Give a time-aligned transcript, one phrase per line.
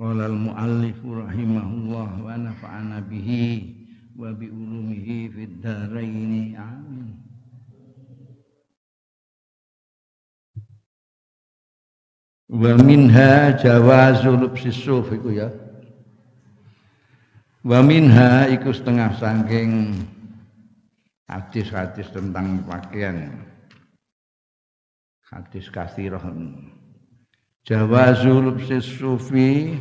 [0.00, 3.76] Qala al-muallif rahimahullah wa nafa'ana bihi
[4.16, 7.22] wa bi ulumihi fid dharain amin.
[12.52, 15.48] Wa minha jawazul sisuf iku ya.
[17.64, 19.96] Wa minha iku setengah saking
[21.30, 23.32] hadis-hadis tentang pakaian.
[25.32, 26.20] Hadis kasirah.
[27.62, 29.78] Jawazul sufi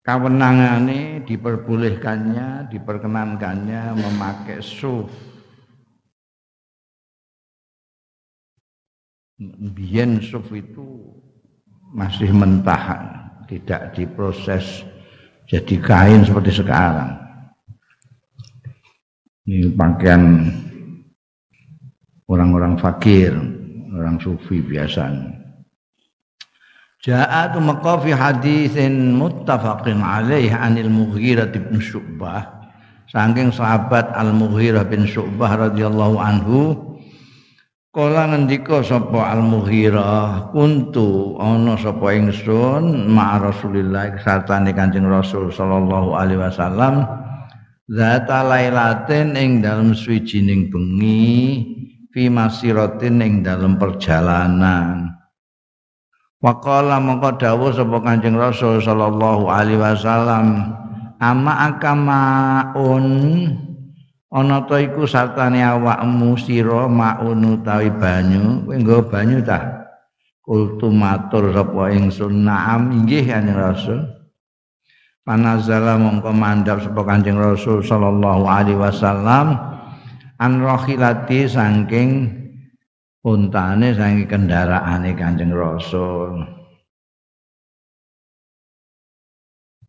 [0.00, 5.12] kewenangane diperbolehkannya, diperkenankannya memakai suf.
[9.76, 11.12] Biyen suf itu
[11.92, 12.96] masih mentah,
[13.44, 14.88] tidak diproses
[15.44, 17.12] jadi kain seperti sekarang.
[19.46, 20.48] Ini pakaian
[22.26, 23.36] orang-orang fakir,
[23.96, 25.46] orang sufi biasanya.
[27.06, 32.50] Ja'a tumqa fi haditsin muttafaqin alaih anil Mughirah bin Syu'bah
[33.12, 36.60] saking sahabat Al Mughirah bin Syu'bah radhiyallahu anhu
[37.94, 46.12] Kala ngendika sapa Al Mughirah kuntu ana sapa ingsun ma Rasulillah sartane Kanjeng Rasul sallallahu
[46.12, 47.06] alaihi wasallam
[47.86, 51.75] zata lailatin ing dalem swijining bengi
[52.16, 55.12] fi masiratin ing dalam perjalanan.
[56.40, 60.72] Waqala mongko dawuh sapa Kanjeng Rasul sallallahu alaihi wasallam
[61.20, 63.04] ama akamaun
[64.32, 68.64] ana ta iku sartane awakmu sira maun utawi banyu.
[68.64, 69.84] Kowe nggo banyu ta?
[70.40, 72.48] Kultu matur sapa ingsun.
[72.48, 74.00] Naam inggih Kanjeng Rasul.
[75.20, 79.75] Panazala mongko mandhap sapa Kanjeng Rasul sallallahu alaihi wasallam
[80.36, 82.10] an rohilati saking
[83.24, 86.44] untane saking kendaraane Kanjeng Rasul.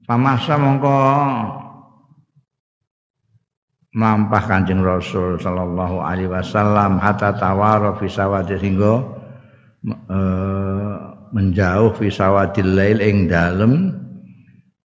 [0.07, 0.97] Pamasa mongko
[3.91, 9.03] melampah Kanjeng Rasul sallallahu alaihi wasallam hatta tawara fi sawadi singgo
[9.83, 10.19] e,
[11.35, 13.93] menjauh fi sawadil lail ing dalem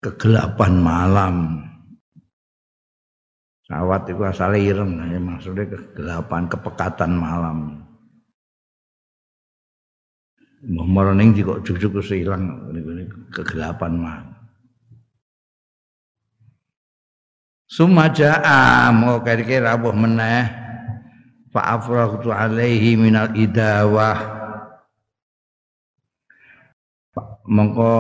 [0.03, 1.64] kegelapan malam.
[3.65, 7.81] Sawat itu asalnya ireng, ya, maksudnya kegelapan, kepekatan malam.
[10.65, 12.73] Merening juga cucu hilang
[13.33, 14.29] kegelapan malam.
[17.69, 20.47] Sumaja'a mau kira-kira rabuh meneh
[21.51, 24.21] fa'afraqtu alaihi minal idawah
[27.49, 27.97] mongko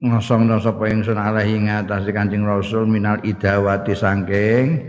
[0.00, 4.80] ngosong no sapa ingsun alaihi ngatasi Kanjeng Rasul minal idawati sangking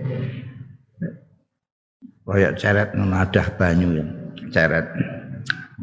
[2.23, 4.05] kaya ceret nadah banyu ya
[4.55, 4.88] ceret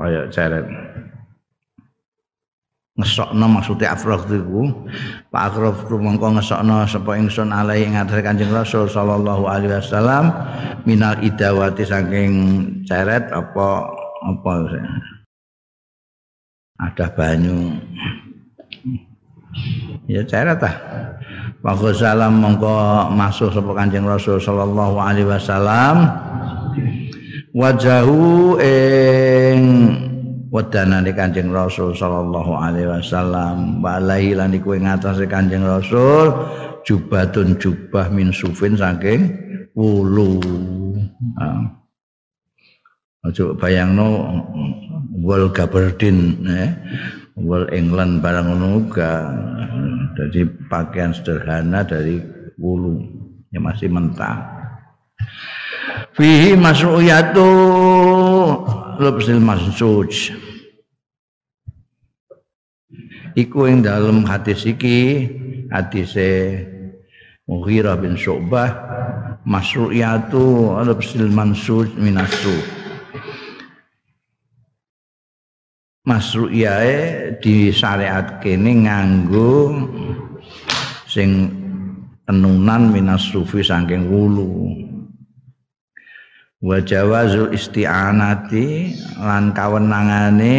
[0.00, 0.64] kaya ceret.
[2.98, 4.74] Ngesokno maksudnya afrah itu
[5.30, 10.34] Pak Akraf itu mongko ngesokno sapa ingsun alaihi ngatasi Kanjeng Rasul sallallahu alaihi wasallam
[10.82, 12.32] minal idawati saking
[12.88, 13.86] ceret apa
[14.24, 14.52] apa
[16.78, 17.78] ada banyu
[20.08, 20.74] ya cara tah
[21.62, 25.96] wa salam mongko masuk sapa Kanjeng Rasul sallallahu alaihi wasallam.
[27.56, 29.60] Wajahu ing
[30.54, 33.82] wedanane Kanjeng Rasul sallallahu alaihi wasallam.
[33.82, 36.30] Walaihi lan iku ing atase Kanjeng Rasul
[36.86, 39.34] jubatun jubah min sufin saking
[39.74, 40.38] wulu.
[41.34, 41.78] Nah.
[43.26, 44.30] Aja bayangno
[45.18, 46.70] wal gabardin eh
[47.38, 48.90] Wall England barang ngono
[50.18, 52.18] Jadi pakaian sederhana dari
[52.58, 52.98] wulu
[53.54, 54.58] yang masih mentah.
[56.18, 57.46] Fihi masru'yatu
[58.98, 60.34] lubsil masjuj.
[63.38, 65.30] Iku yang dalam hadis iki
[65.70, 66.58] hadise
[67.46, 68.74] Mughirah bin Syu'bah
[69.46, 72.77] masru'yatu lubsil mansuj minasuh.
[76.08, 79.76] Masru'iyae disyariat kene nganggo
[81.04, 81.52] sing
[82.24, 84.72] tenunan minas sufi saking wulu.
[86.58, 90.56] Wa jawazul isti'anati lan kawenangane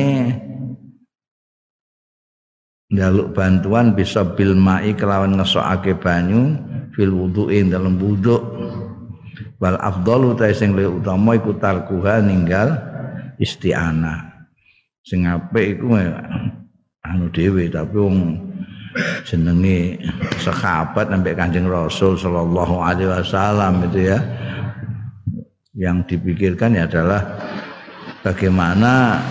[2.90, 6.56] njaluk bantuan bisa bil mai kelawan ngesokake banyu
[6.96, 8.40] fil wudu'in dalam wudhu
[9.60, 12.80] wal afdalu ta sing luwih utama iku tarkuha ninggal
[13.38, 14.29] isti'anah
[15.10, 15.98] sing apik iku
[17.02, 18.38] anu dhewe tapi wong
[19.26, 19.98] jenenge
[20.38, 24.20] sahabat sampai Kanjeng Rasul sallallahu alaihi wasallam itu ya
[25.74, 27.26] yang dipikirkan ya adalah
[28.22, 29.22] bagaimana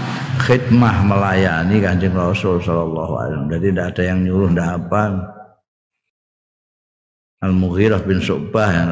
[0.42, 3.50] khidmah melayani Kanjeng Rasul sallallahu alaihi wasallam.
[3.52, 5.02] Jadi tidak ada yang nyuruh ndak apa.
[7.38, 8.90] Al-Mughirah bin Syu'bah yang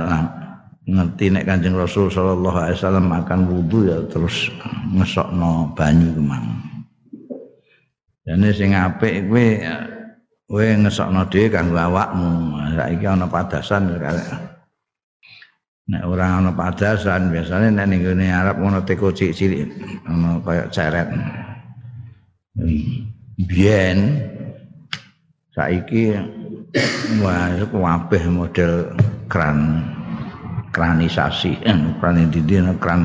[0.87, 4.50] ngerti nek Kanjeng Rasul sallallahu alaihi wasallam akan wudu ya terus
[4.94, 6.66] ngesokno banyu kemang.
[8.26, 9.46] Dene sing apik kowe
[10.50, 12.58] kowe ngesokno dhewe kanggo awakmu.
[12.75, 13.87] Saiki ana padasan
[15.87, 19.70] Nek orang ana padasan biasanya nek ning ngene Arab ngono teko cilik-cilik
[20.11, 21.06] ana kaya ceret.
[23.46, 23.99] Biyen
[25.55, 26.19] saiki
[27.23, 28.90] wah kabeh model
[29.31, 29.87] kran
[30.75, 32.43] kranisasi eh, kran di
[32.82, 33.02] kran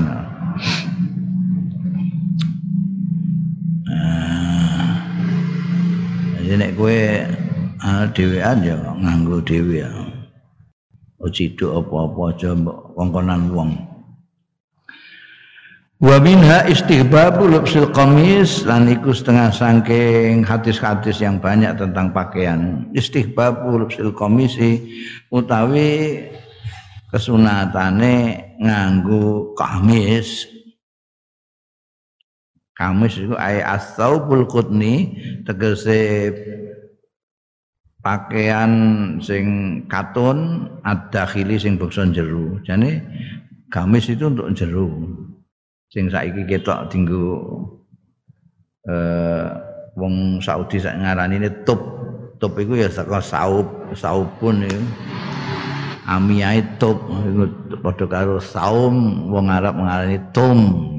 [6.51, 6.99] jadi nek kowe
[7.79, 9.91] uh, dhewean ya nganggo dhewe ya
[11.31, 12.51] ciduk apa-apa aja
[12.91, 13.71] kongkonan wong
[16.03, 22.89] Wa minha istihbabu lubsil qamis lan iku setengah sangking hadis-hadis yang banyak tentang pakaian.
[22.91, 24.81] Istihbabu lubsil qamisi
[25.31, 26.25] utawi
[27.15, 30.49] kesunatane nganggo kamis.
[32.81, 35.13] Kamis itu ay as-saubul qutni
[35.45, 36.33] tegese
[38.01, 38.73] pakaian
[39.21, 39.45] sing
[39.85, 42.57] katun ad-dakhili sing bokson jero.
[42.65, 43.05] Jane
[43.69, 44.89] gamis itu untuk jero.
[45.93, 47.37] Sing saiki ketok dinggo
[48.89, 49.45] eh
[49.93, 52.01] wong Saudi sak ngarani ini top.
[52.41, 54.73] Top iku ya saka saub, saubun ya.
[56.09, 57.45] Amiyai top iku
[57.85, 60.89] padha karo saum wong Arab ngarani tum.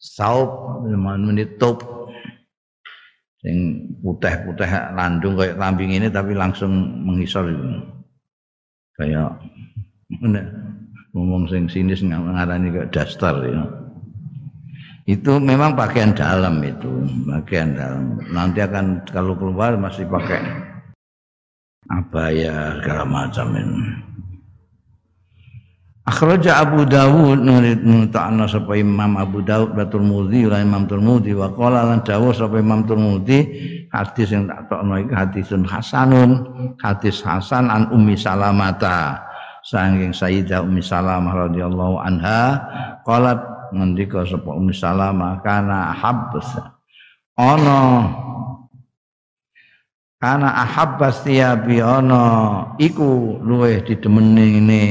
[0.00, 1.84] Saub menit top
[3.44, 6.72] sing putih-putih landung kayak lambing ini tapi langsung
[7.04, 7.52] mengisor.
[8.96, 9.36] Kayak
[11.12, 13.64] ngomong sing sinis ngarani kayak daster ya.
[15.08, 16.88] Itu memang pakaian dalam itu,
[17.28, 18.20] pakaian dalam.
[18.30, 20.40] Nanti akan kalau keluar masih pakai
[21.88, 24.09] abaya segala macam ini.
[26.08, 31.52] Akhraja Abu Dawud nurid ta'ana sapa Imam Abu Dawud wa Tirmidzi lan Imam Tirmidzi wa
[31.52, 33.38] qala lan dawuh sapa Imam Tirmidzi
[33.92, 36.30] hadis yang tak tokno iki hadisun hasanun
[36.80, 39.28] hadis hasan an Ummi Salamata.
[39.60, 42.64] Saking Sayyidah Ummi Salamah radhiyallahu anha
[43.04, 43.36] qalat
[43.76, 46.48] ngendika sapa Ummi Salamah kana habbas
[47.36, 48.08] ana
[50.16, 54.84] kana ahabbas tiyabi ana iku luweh didemeni ini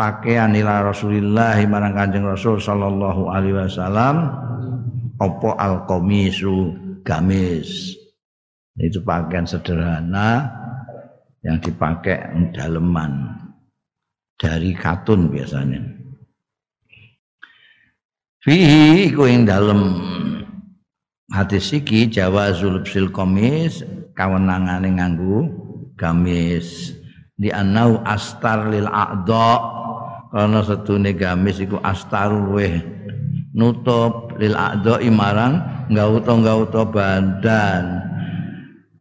[0.00, 4.32] pakaian ila Rasulillah marang Kanjeng Rasul sallallahu alaihi wasallam
[5.20, 6.72] apa al-qamisu
[7.04, 8.00] gamis.
[8.80, 10.48] Itu pakaian sederhana
[11.44, 12.16] yang dipakai
[12.56, 13.36] daleman.
[14.40, 15.84] Dari katun biasanya.
[18.40, 20.00] Fihi iku ing dalem.
[21.28, 23.84] Hadis iki jawazul sil qamis
[24.16, 25.44] kawenangane nganggo
[26.00, 26.96] gamis.
[27.36, 29.79] Di anau astar lil a'dha
[30.30, 32.78] karena setune gamis iku astaru luweh
[33.50, 35.58] nutup lil a'dha marang
[35.90, 37.84] gauta gauta badan.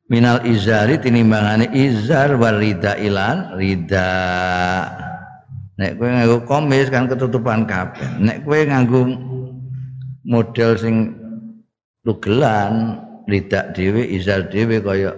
[0.09, 4.09] Minal izari tinimbangane izar warida ilan rida.
[5.77, 8.17] Nek kowe nganggo komis kan ketutupan kabeh.
[8.17, 9.05] Nek kowe nganggo
[10.25, 11.13] model sing
[12.01, 12.97] tugelan
[13.29, 15.13] lidak dhewe izar dhewe kaya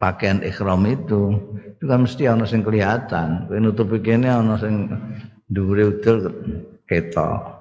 [0.00, 1.36] pakaian ikhram itu.
[1.76, 3.46] Itu kan mesti ana sing kelihatan.
[3.46, 4.88] Kowe nutupi kene ana sing
[5.52, 6.18] dhuwure udul
[6.88, 7.60] ketok.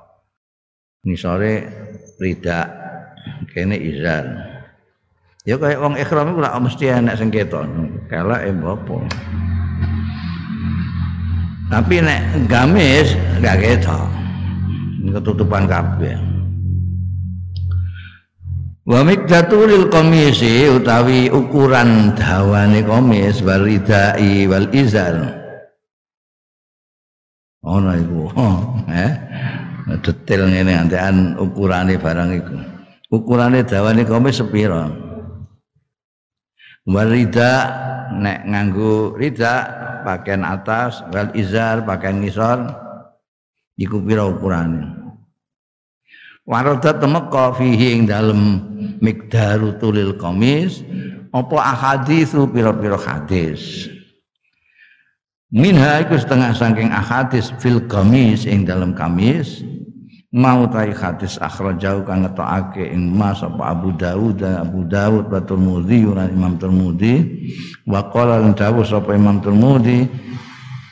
[1.04, 1.68] Nisore
[2.20, 2.72] rida
[3.52, 4.26] kene izar
[5.48, 7.68] ya kayak wong ikhram iku mesti enak sing ketok.
[8.08, 8.98] Kala e apa
[11.70, 13.14] tapi nek gamis
[13.46, 14.10] gak ketok.
[15.10, 16.29] Ketutupan kabeh
[18.90, 25.14] Wa miqdatul qamisi utawi ukuran dawane komis waridai wal izar.
[27.62, 28.34] Ono iku.
[28.34, 28.58] Oh,
[28.90, 29.14] eh.
[30.02, 32.58] Detail ngene antean ukurane barang iku.
[33.14, 34.90] Ukurane dawane komis sepira?
[36.90, 37.52] Warida
[38.18, 39.70] nek nganggo rida
[40.02, 42.58] pakaian atas wal izar pakaian ngisor
[43.78, 44.99] iku pira ukurane?
[46.50, 48.58] Waradat temeka fihi ing dalem
[49.06, 50.82] mikdaru tulil komis
[51.30, 53.86] apa ahaditsu pira-pira hadis.
[55.54, 59.62] Minha iku setengah saking ahadis fil kamis ing dalam kamis
[60.30, 65.42] mau tai hadis akhrajau kang ngetokake ing Mas apa Abu Dawud dan Abu Dawud wa
[65.42, 67.16] Tirmidzi lan Imam Tirmidzi
[67.90, 70.06] wa qala lan dawuh sapa Imam Tirmidzi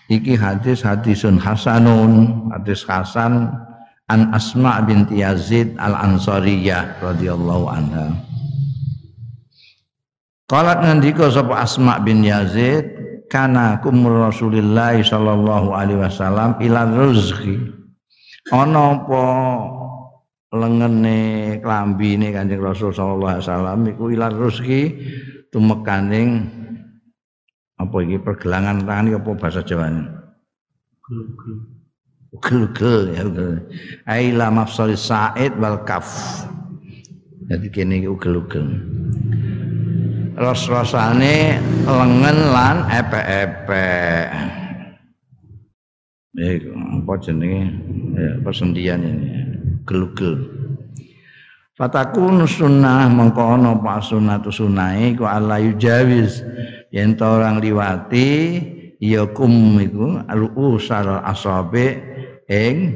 [0.10, 3.54] iki hadis hadisun hasanun hadis hasan
[4.08, 8.08] an Asma binti Yazid al Ansariyah radhiyallahu anha.
[10.48, 12.88] Qalat ngendika sapa Asma bin Yazid
[13.28, 17.60] kana kumul Rasulillah sallallahu alaihi wasallam ila rizqi.
[18.56, 19.24] Ana apa
[20.56, 24.82] lengene klambine Kanjeng Rasul sallallahu alaihi wasallam iku ila rizqi
[25.52, 26.48] tumekaning
[27.76, 30.08] apa iki pergelangan tangan apa bahasa Jawane
[32.36, 33.64] Gel-gel ya gel.
[34.04, 36.08] Aila mafsal sa'id wal kaf.
[37.48, 38.68] Jadi kene iki ugel-ugel
[40.38, 44.30] ros-rosane lengen lan epek-epek.
[46.38, 47.74] Iku apa jenenge?
[48.14, 49.30] Ya, persendian ini.
[49.90, 50.46] Gelugel.
[51.74, 56.42] Fatakun sunnah mengko ana apa sunnatu sunnahe ku ala yujawiz
[56.90, 58.62] yen orang liwati
[58.98, 62.02] ya kum iku al-usal asabe
[62.48, 62.96] ing?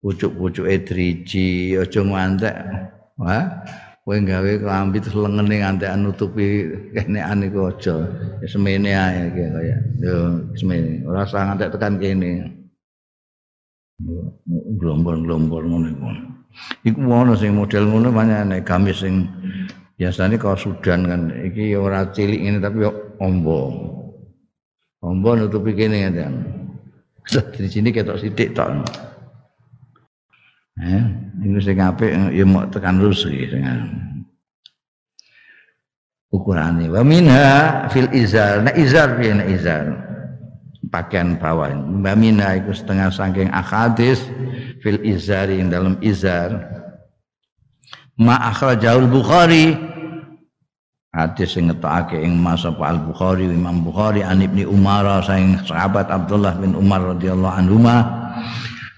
[0.00, 2.56] Pucuk-pucuke driji aja ngantek.
[3.16, 3.64] Wah,
[4.04, 8.06] kowe gawe klambi terus lengene ngantekan nutupi kenekan iku aja.
[8.44, 9.76] Semene ae kaya.
[9.98, 11.02] Yo semene.
[11.08, 12.54] Ora usah ngantek tekan kene.
[14.78, 16.06] Glombor-glombor ngono iku.
[16.86, 19.26] Iku ono sing model ngono banyak gamis sing
[19.98, 21.22] biasanya kalau Sudan kan.
[21.34, 22.84] Iki ora cilik ini tapi
[23.18, 23.60] ombo.
[25.02, 26.56] Ombo nutupi kene kan
[27.26, 28.70] di sini ketok sithik tok
[30.76, 31.04] Eh,
[31.40, 33.64] ini sing apik ya mau tekan rusi sing
[36.28, 36.92] ukurane.
[36.92, 38.60] Wa minha fil izar.
[38.60, 39.84] Nah izar piye nek izar?
[40.92, 41.72] Pakaian bawah.
[41.72, 44.20] Wa minha iku setengah saking akadis
[44.84, 46.52] fil izari dalam izar.
[48.20, 49.95] Ma akhrajaul Bukhari
[51.16, 56.60] hadis sing ngetokake ing Mas Al Bukhari Imam Bukhari an Ibnu Umar saing sahabat Abdullah
[56.60, 57.80] bin Umar radhiyallahu anhu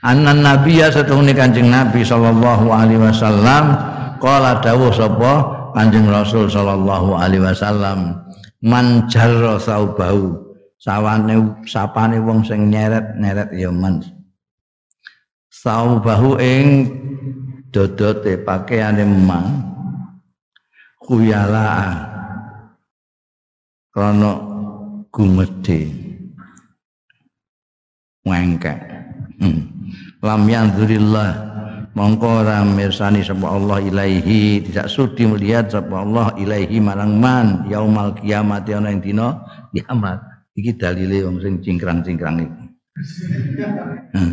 [0.02, 3.74] Anan Nabiya setuhune Kanjeng Nabi sallallahu alaihi wasallam
[4.18, 5.32] qala dawuh sapa
[5.78, 8.18] Kanjeng Rasul sallallahu alaihi wasallam
[8.62, 10.34] man jarra saubahu
[10.78, 14.02] sawane sapane wong sing nyeret-nyeret ya man
[15.50, 16.66] saubahu ing
[17.74, 19.77] dodote pakaiane man
[21.08, 21.96] kuyala
[23.88, 24.36] krana
[25.08, 25.88] gumedhe.
[28.28, 28.78] Wengkek
[29.40, 29.60] hmm.
[30.20, 31.48] lam yanzurillah.
[31.96, 34.68] Mongko ora mirsani Allah ilaihi.
[34.68, 37.64] Tidak sudi melihat sapa Allah ilaihi marang man.
[37.72, 39.40] Yaumal kiamat ana ing dina
[39.72, 40.20] kiamat.
[40.54, 42.68] Iki dalile wong sing cingkrang-cingkrang iki
[44.14, 44.32] hmm.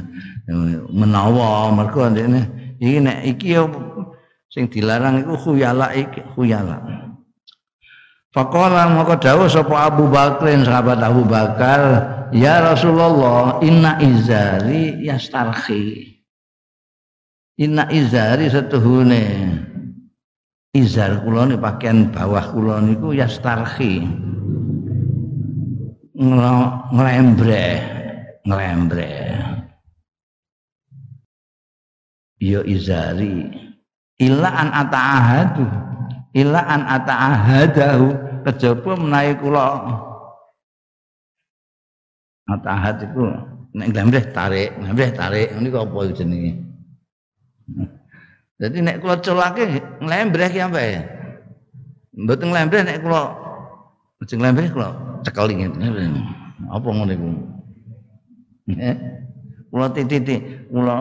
[0.94, 2.42] menawa mergo ndekne.
[2.82, 3.56] Iki nek iki
[4.56, 6.80] sing dilarang iku khuyala iki khuyala
[8.36, 12.04] Faqala maka dawuh sapa Abu Bakrin sahabat Abu Bakar
[12.36, 16.20] Ya Rasulullah, inna izari yastarhi.
[17.64, 19.56] Inna izari setuhune
[20.76, 24.04] izar kula ni pakaian bawah kula niku yastarhi.
[26.92, 27.68] Nglembre,
[28.44, 29.16] nglembre.
[32.44, 33.65] Ya izari
[34.22, 35.66] illa an ata'ahadu
[36.36, 38.08] illa an ata'ahadahu
[38.46, 39.68] kejaba menawi kula
[42.46, 43.26] Atahat itu
[43.74, 46.62] nek glamreh tarik, glamreh tarik, niku apa jenenge?
[48.62, 51.02] Jadi nek kula colake nglembreh ki apa ya?
[52.14, 53.34] Mboten nglembreh nek kula
[54.30, 54.94] sing nglembreh kula
[55.26, 55.50] cekel.
[56.70, 57.30] Apa ngono iku?
[58.78, 58.98] Eh?
[59.74, 60.38] Kula titi
[60.70, 60.96] kula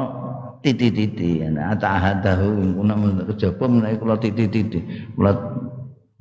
[0.65, 1.45] titi-titi.
[1.45, 2.97] Ana atahadahu kuna
[3.29, 4.81] kejaba menawi kula titi-titi.
[5.13, 5.37] Kula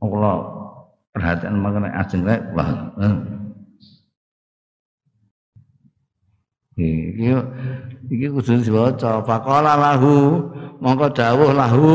[0.03, 0.31] kula
[1.15, 2.65] perhatian mengenai ajeng kula
[6.77, 7.29] iki
[8.09, 9.21] iki kudu diwaca.
[9.23, 10.49] Faqala lahu
[10.81, 11.89] mongko dawuh lahu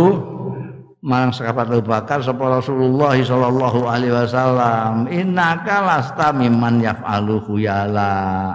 [1.02, 8.54] marang sahabat Abu Bakar sapa Rasulullah sallallahu alaihi wasallam innaka lasta mimman yaf'alu khuyala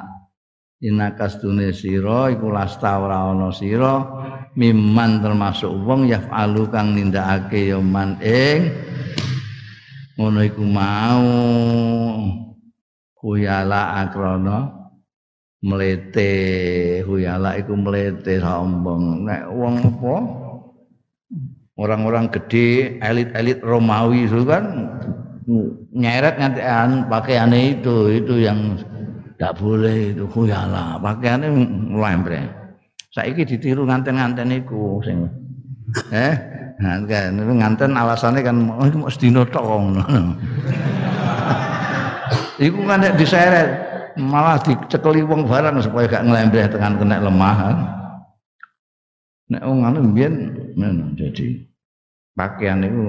[0.83, 4.03] innaka stune sira iku lasta ora ana sira
[4.59, 8.69] mimman termasuk wong yaf'alu kang nindakake ya man ing
[10.17, 11.25] ngono iku mau.
[13.23, 14.67] Khuyala akrana
[15.63, 16.31] melete
[17.07, 19.23] huyala iku melete sombong.
[19.23, 20.15] Nek wong apa?
[21.73, 24.91] Orang-orang gede elit-elit Romawi itu kan
[25.95, 28.77] nyeret an pakaiannya itu itu yang
[29.35, 31.49] tidak boleh itu huyala pakaiannya
[31.93, 32.41] lembre
[33.13, 35.29] saiki ditiru nganten-nganten iku sing
[36.13, 36.35] eh
[36.81, 39.63] kan nganten alasannya kan oh, mau sedino tok
[42.65, 47.57] iku kan diseret malah dicekeli wong barang supaya gak ngelembreh tekan kena lemah.
[49.49, 50.33] Nek wong anu mbiyen
[51.17, 51.61] jadi
[52.33, 53.05] pakaian itu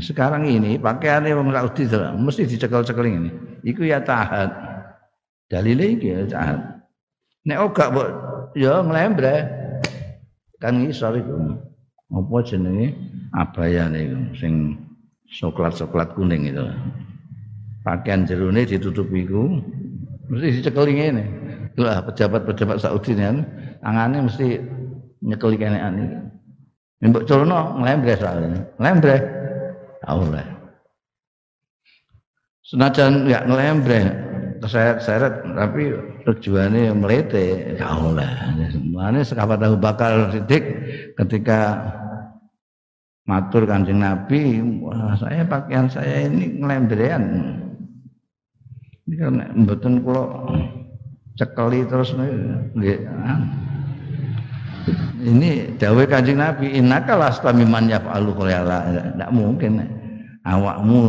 [0.00, 1.88] sekarang ini pakaian wong Saudi
[2.20, 3.30] mesti dicekel-cekel ini.
[3.64, 4.73] Iku ya tahat.
[5.54, 6.58] Dalile iki ya.
[7.46, 8.08] Nek ora mbok
[8.58, 9.38] ya nglembreh
[10.58, 11.62] kan iso iku.
[12.10, 12.90] Apa jenenge
[13.30, 14.74] abayane iku sing
[15.30, 16.66] coklat-coklat kuning itu.
[17.86, 19.62] Pakaian jerone ditutupi iku
[20.26, 21.24] mesti dicekeli ngene.
[21.78, 23.46] Lah pejabat-pejabat Saudi ini
[23.86, 24.58] angane mesti
[25.22, 26.02] nyekeli kene ani.
[26.98, 28.58] Mbok culno nglembreh soalnya.
[28.82, 29.20] Nglembreh.
[30.02, 30.42] Allah.
[32.64, 34.23] Senajan ya ngelembreh
[34.64, 35.92] keseret-seret tapi
[36.24, 38.56] tujuannya melete ya Allah.
[38.88, 40.64] Mana sekabat tahu bakal sidik
[41.20, 41.84] ketika
[43.28, 44.64] matur kanjeng Nabi,
[45.20, 47.22] saya pakaian saya ini ngelembrean
[49.04, 50.24] ini kan mboten kula
[51.36, 53.04] cekeli terus nggih.
[55.24, 58.84] Ini dawuh Kanjeng Nabi, innaka lastamiman yaf'alu qala.
[58.92, 59.80] Tidak mungkin
[60.44, 61.00] awakmu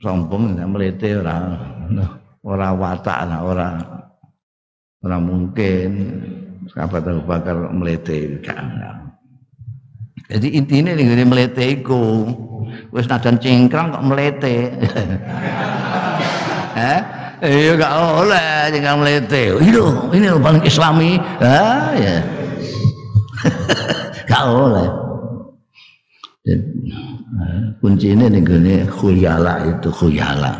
[0.00, 1.52] sombong melete ora
[2.44, 3.68] ora watak ora
[5.04, 5.90] ora mungkin.
[6.68, 8.44] Sahabat Abu Bakar melete
[10.28, 12.28] Jadi intinya nih melete iku
[12.92, 14.68] wis nadan cingkrang kok melete.
[16.76, 17.00] eh
[17.48, 21.16] iya gak oleh jangan melete itu ini loh paling islami.
[21.40, 22.16] Ah ya.
[24.28, 24.88] Gak oleh.
[27.80, 30.52] Kunci ini nih gini khuyala itu khuyala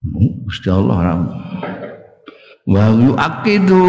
[0.00, 1.28] Gusti Allah
[2.64, 3.84] wa yuakidu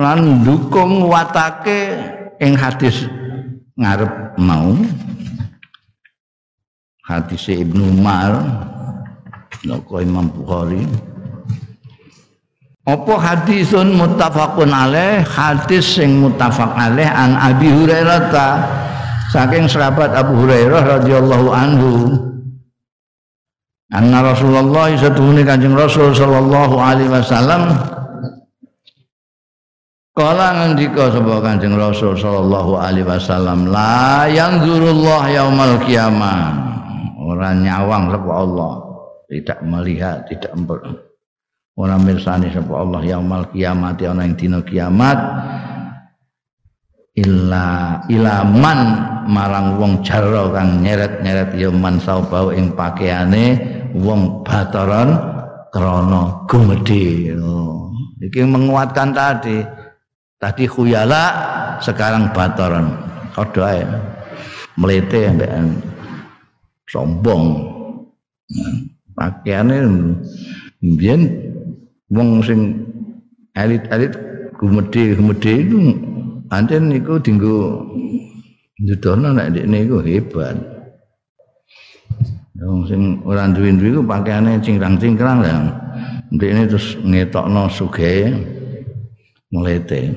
[0.00, 2.00] lan dukung watake
[2.40, 3.04] ing hadis
[3.76, 4.72] ngarep mau.
[7.04, 8.40] Hadis Ibnu Umar
[9.68, 10.80] Noko Imam Bukhari.
[12.88, 15.20] Apa hadisun muttafaqun alaih?
[15.28, 18.48] Hadis sing muttafaq alaih an Abi Hurairah ta.
[19.28, 21.90] Saking sahabat Abu Hurairah radhiyallahu anhu
[23.92, 27.76] Anna Rasulullah satuhune Kanjeng Rasul sallallahu alaihi wasallam.
[30.16, 36.40] Kala ngendika sapa Kanjeng Rasul sallallahu alaihi wasallam la yanzurullah yaumal qiyamah.
[37.20, 38.72] Ora nyawang sapa Allah.
[39.28, 40.52] Tidak melihat, tidak
[41.76, 45.18] orang mirsani sapa Allah yaumul kiamat ana ing dina kiamat.
[47.12, 48.80] Illa ilaman
[49.28, 53.60] marang wong jaro kang nyeret-nyeret ya man saubau ing pakaiane
[53.96, 55.16] wong bataran
[55.72, 57.32] krana gumedhe.
[58.22, 59.64] Iki menguatkan tadi.
[60.38, 61.22] Tadi khuyala
[61.78, 62.86] sekarang bataran.
[63.34, 63.82] Kodho ae.
[64.76, 65.80] Ambekan.
[66.88, 67.44] Sombong.
[69.12, 69.76] Pakaiane
[70.82, 71.20] mbiyen
[72.12, 72.84] wong sing
[73.56, 74.12] elit-elit
[74.56, 75.78] gumedhe-gumedhe itu
[76.48, 77.84] pancen niku dinggo
[78.80, 80.71] njudono nek ndekne iku hebat.
[82.62, 85.66] Wong sing ora duwe-duwe iku pakaiane cingkrang-cingkrang lah.
[86.30, 88.30] Ndekne terus ngetokno sugih
[89.50, 90.14] melete.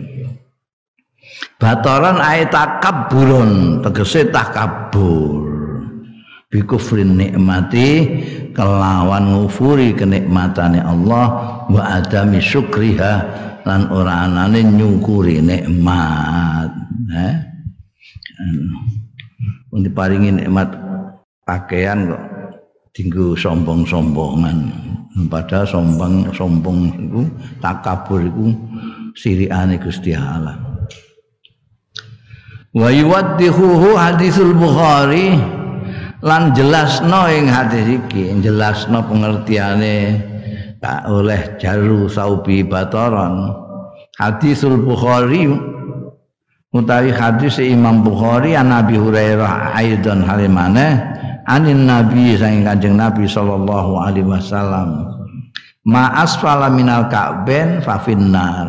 [1.57, 5.41] Bataran ae takabburun tegese takabur.
[6.53, 8.07] Bikufrin nikmati
[8.55, 11.25] kelawan ngufuri kenikmatane Allah
[11.67, 13.13] wa adami syukriha
[13.65, 16.69] lan ora anane nyukuri nikmat
[17.11, 17.33] eh
[19.67, 20.69] pun diparingi nikmat
[21.43, 22.34] pakaian kok
[22.95, 24.71] dinggo sombong-sombongan.
[25.27, 27.23] Padahal sombong sombong iku
[27.59, 28.55] takabur iku
[29.15, 30.55] sirikane Gusti Allah.
[32.75, 35.39] Wa yuwaddihu hadisul bukhari
[36.19, 40.19] lan jelasno ing hadis iki jelasno pengertiane
[40.83, 43.55] tak oleh jalu saubi bataran
[44.19, 45.47] hadisul bukhari
[46.75, 50.99] utawi hadis Imam Bukhari an Nabi Hurairah aidan halimane
[51.47, 55.07] anin Nabi saking Kanjeng Nabi sallallahu alaihi wasallam.
[55.85, 58.67] Ma asfala minal ka'ben fa finnar.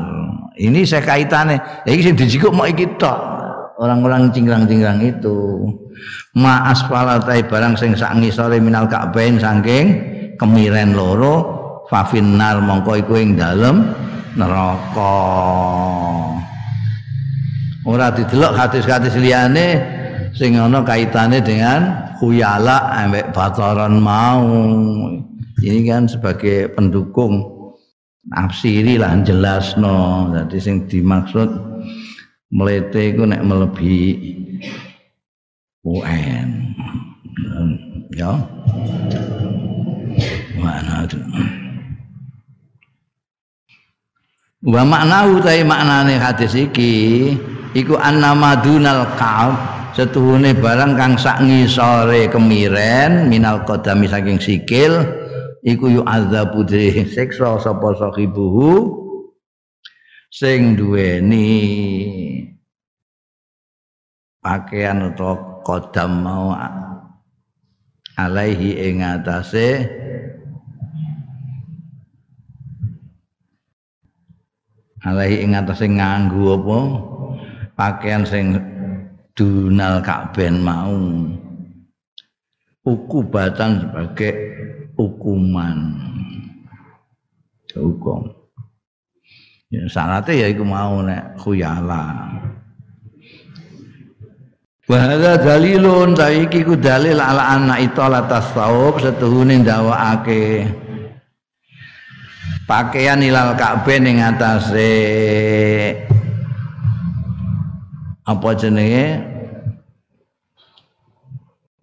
[0.56, 3.18] Ini saya kaitannya iki sing dijikuk mau iki tok.
[3.76, 5.68] Orang-orang cingkrang-cingkrang itu.
[6.36, 9.86] Ma asfala tai barang sing sak ngisore minal ka'bain saking
[10.36, 11.56] kemiren loro
[11.88, 13.88] fafinnar mongko iku ing dalem
[14.36, 15.16] neraka
[17.86, 19.78] ora didelok hadis-hadis liyane
[20.34, 24.44] sing ana kaitane dengan khuyala ambek bataran mau.
[25.56, 27.56] Ini kan sebagai pendukung
[28.28, 31.48] nafsiri lah jelas no jadi sing dimaksud
[32.52, 34.04] melete iku nek melebihi
[35.86, 36.48] UN
[38.12, 38.34] ya.
[40.56, 41.20] Mana itu
[44.66, 47.32] wa makna utai maknane hadis iki
[47.76, 49.52] iku annamadunal ka'ab
[49.92, 55.04] setuhune barang kang sak ngisore kemiren minal qadami saking sikil
[55.60, 59.04] iku yu azabu siksa sapa sahibuhu
[60.32, 61.52] sing duweni
[64.40, 66.56] pakaian atau kodam mau
[68.16, 69.84] alaihi ing atase
[75.04, 76.78] alaihi ing atase nganggo apa
[77.76, 78.56] pakaian sing
[79.36, 80.96] dunal kakben mau.
[82.86, 84.34] Ukubatan sebagai
[84.96, 85.76] hukuman.
[87.76, 88.32] Hukum.
[89.68, 92.30] Ya syaratnya ya iku mau nek khuyala.
[94.86, 100.62] Wa hadza dalilun taiki ku dalil ala anna itala tasawuf setuhune ndawakake
[102.70, 104.94] pakaian ilal Ka'bah ning atase
[108.26, 109.22] apa jenenge?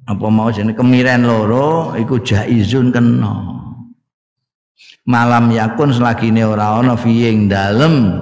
[0.04, 0.76] Apa mau jenenge?
[0.76, 3.64] Kemiren loro iku jaizun kena.
[5.08, 8.20] Malam yakun selagine ora ana fi ing dalem.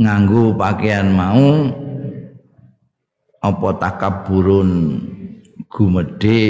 [0.00, 1.70] Nganggo pakaian mau
[3.44, 5.00] apa takaburun
[5.68, 6.44] gumede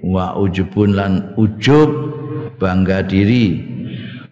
[0.00, 1.88] wa ujubun lan ujub
[2.56, 3.60] bangga diri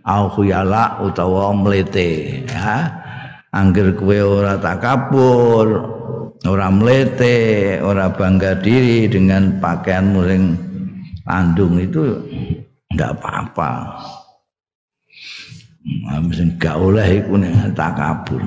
[0.09, 2.43] au khuyala utawa mlete.
[2.49, 3.08] Ya
[3.59, 5.67] angger kowe ora takabur
[6.47, 10.43] ora mlete ora bangga diri dengan pakaianmu sing
[11.27, 12.15] tandung itu
[12.95, 13.73] ndak apa-apa
[15.89, 18.45] Mesti gak oleh iku nek takabur.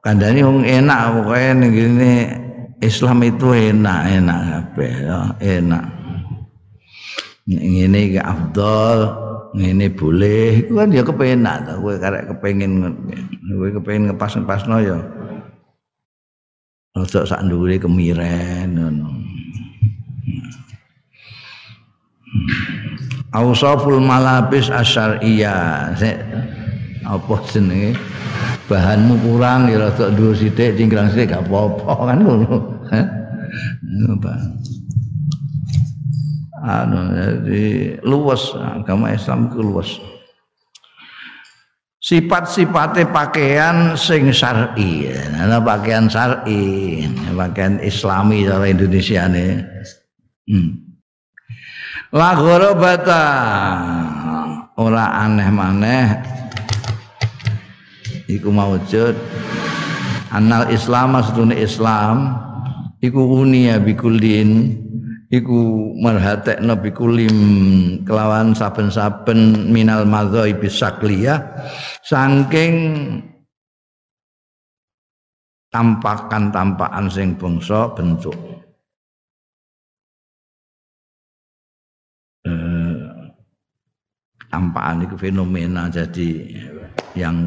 [0.00, 1.72] Kandani wong enak pokoke ning
[2.80, 4.92] Islam itu enak enak kabeh
[5.44, 5.84] enak
[7.44, 12.72] ngene iki afdal ngene boleh iku kan ya kepenak to kowe karek kepengin
[13.50, 14.98] kowe kepengin ngepas-ngepasno ya
[16.90, 19.14] Rada sak ndure kemiren ngono.
[23.30, 25.94] Ausaful malabis asyariyah.
[27.06, 27.94] Apa jenenge?
[28.70, 32.56] bahanmu kurang ya rada dhuwur sithik cingkrang sithik gak apa-apa kan ngono
[36.60, 37.64] anu jadi
[38.04, 39.90] luwes agama Islam itu luwes.
[42.00, 45.12] Sifat-sifatnya pakaian sing syar'i.
[45.36, 47.04] Ana pakaian syar'i
[47.36, 49.60] pakaian islami cara Indonesia nih
[50.48, 50.70] hmm.
[52.16, 52.32] la
[52.72, 53.24] bata
[54.80, 56.08] ora aneh maneh
[58.30, 59.16] iku maujud.
[60.30, 62.38] Anal islam sedune islam.
[63.00, 64.76] Iku unia bikullin
[65.30, 67.36] iku marhatekna bikulim
[68.02, 71.38] kelawan saben-saben minal madzhab bisakliyah
[72.02, 72.74] saking
[75.70, 78.34] tampakan-tampakan sing bangsa bentuk.
[82.42, 82.98] Eh,
[84.50, 86.58] tampakan itu fenomena jadi
[87.14, 87.46] yang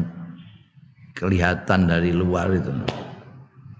[1.12, 2.72] kelihatan dari luar itu.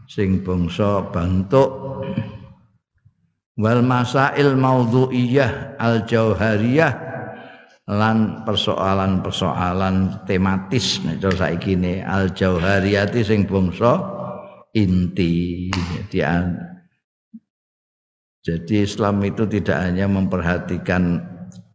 [0.04, 1.93] Sing bangsa bentuk
[3.58, 6.92] wal masail maudhu'iyah al jauhariyah
[7.84, 12.00] lan persoalan-persoalan tematis nah, saiki ne.
[12.00, 14.00] Al jauhariyati sing bangsa
[14.72, 15.68] inti.
[16.08, 16.20] Jadi
[18.44, 21.16] jadi Islam itu tidak hanya memperhatikan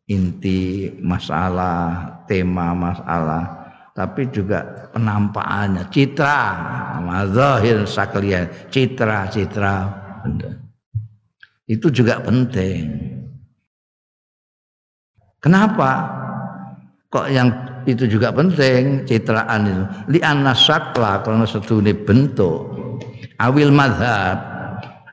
[0.05, 3.57] inti masalah tema masalah
[3.97, 5.89] tapi juga penampakannya.
[5.89, 6.37] Citra
[7.01, 9.73] mazahir saklian citra citra
[11.69, 12.89] itu juga penting.
[15.37, 16.09] Kenapa?
[17.13, 17.53] Kok yang
[17.85, 19.83] itu juga penting citraan itu.
[20.17, 20.19] Li
[20.57, 22.73] sakla karena setune bentuk.
[23.37, 24.37] Awil madhab.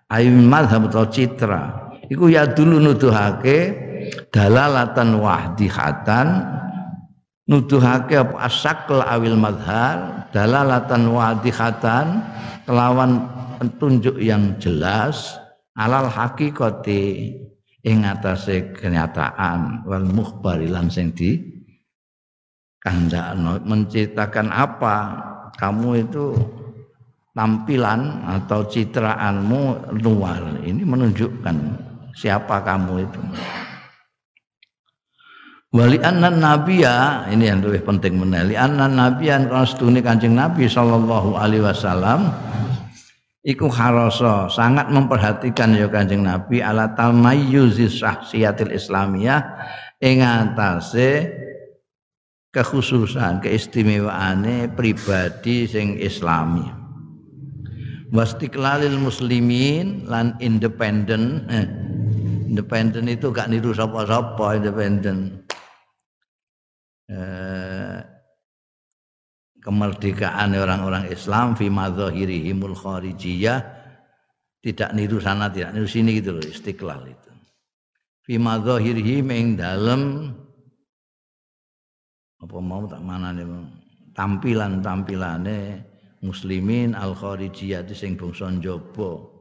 [0.08, 1.92] Awil madhab atau citra.
[2.08, 3.76] Iku ya dulu nuduhake
[4.32, 6.56] dalalatan wahdihatan.
[7.46, 8.50] Nuduhake apa?
[8.50, 12.18] Asakl awil madhar dalalatan wadihatan
[12.66, 13.22] kelawan
[13.62, 15.38] petunjuk yang jelas
[15.76, 17.32] alal hakikati
[17.86, 21.38] ing atase kenyataan wal mukhbari lan sing di
[22.82, 23.62] kandakno.
[23.62, 24.96] Menciptakan apa?
[25.56, 26.36] Kamu itu
[27.36, 30.60] tampilan atau citraanmu luar.
[30.64, 31.56] Ini menunjukkan
[32.16, 33.22] siapa kamu itu.
[35.76, 42.32] Wali annan nabiya ini yang lebih penting meneli annan nabiyan kancing nabi sallallahu alaihi wasallam
[43.46, 49.38] iku harasa sangat memperhatikan ya Kanjeng Nabi ala talmayyuzi syahsiyatil islamiyah
[50.02, 51.30] ing atase
[52.50, 56.66] kekhususan keistimewaane pribadi sing islami.
[58.10, 61.66] Wastiklalil muslimin lan independen eh,
[62.50, 65.46] independen itu gak niru sapa-sapa independen.
[67.06, 67.98] Eh,
[69.66, 73.74] kemerdekaan orang-orang Islam fi madzahirihimul kharijiyah.
[74.62, 77.32] Tidak niru sana tidak niru sini gitu loh istiqlal itu.
[78.22, 80.30] Fi madzahirihim ing dalem.
[82.38, 83.46] Apa mau tak mana nih
[84.14, 85.82] tampilan tampilane
[86.22, 89.34] muslimin al kharijiyah sing bangsa njaba.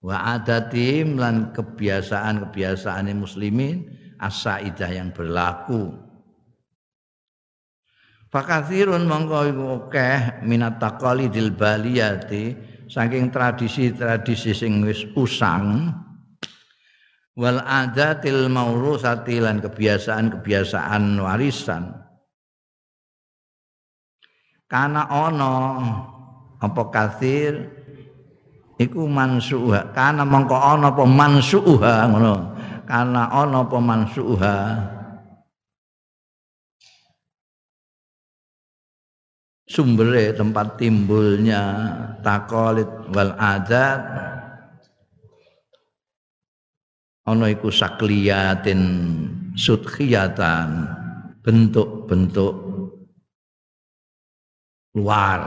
[0.00, 3.84] Wa adatim lan kebiasaan kebiasaan muslimin
[4.16, 6.09] as-saidah yang berlaku
[8.30, 12.54] Fakathirun mongko iku akeh minat taqalidil baliyati
[12.86, 15.90] saking tradisi-tradisi sing wis usang.
[17.34, 21.90] Wal adatil maurusati lan kebiasaan-kebiasaan warisan.
[24.70, 25.54] Kana ana
[26.62, 27.66] apa kathir
[28.78, 29.90] iku mansuha.
[29.90, 32.34] Kana mongko ana apa mansuha ngono.
[32.86, 34.56] Kana ana apa mansuha
[39.70, 41.62] sumbernya tempat timbulnya
[42.26, 44.02] takolit wal adat
[47.30, 48.82] ana iku sakliyatin
[49.54, 50.90] sudkhiyatan
[51.46, 52.54] bentuk-bentuk
[54.98, 55.40] luar.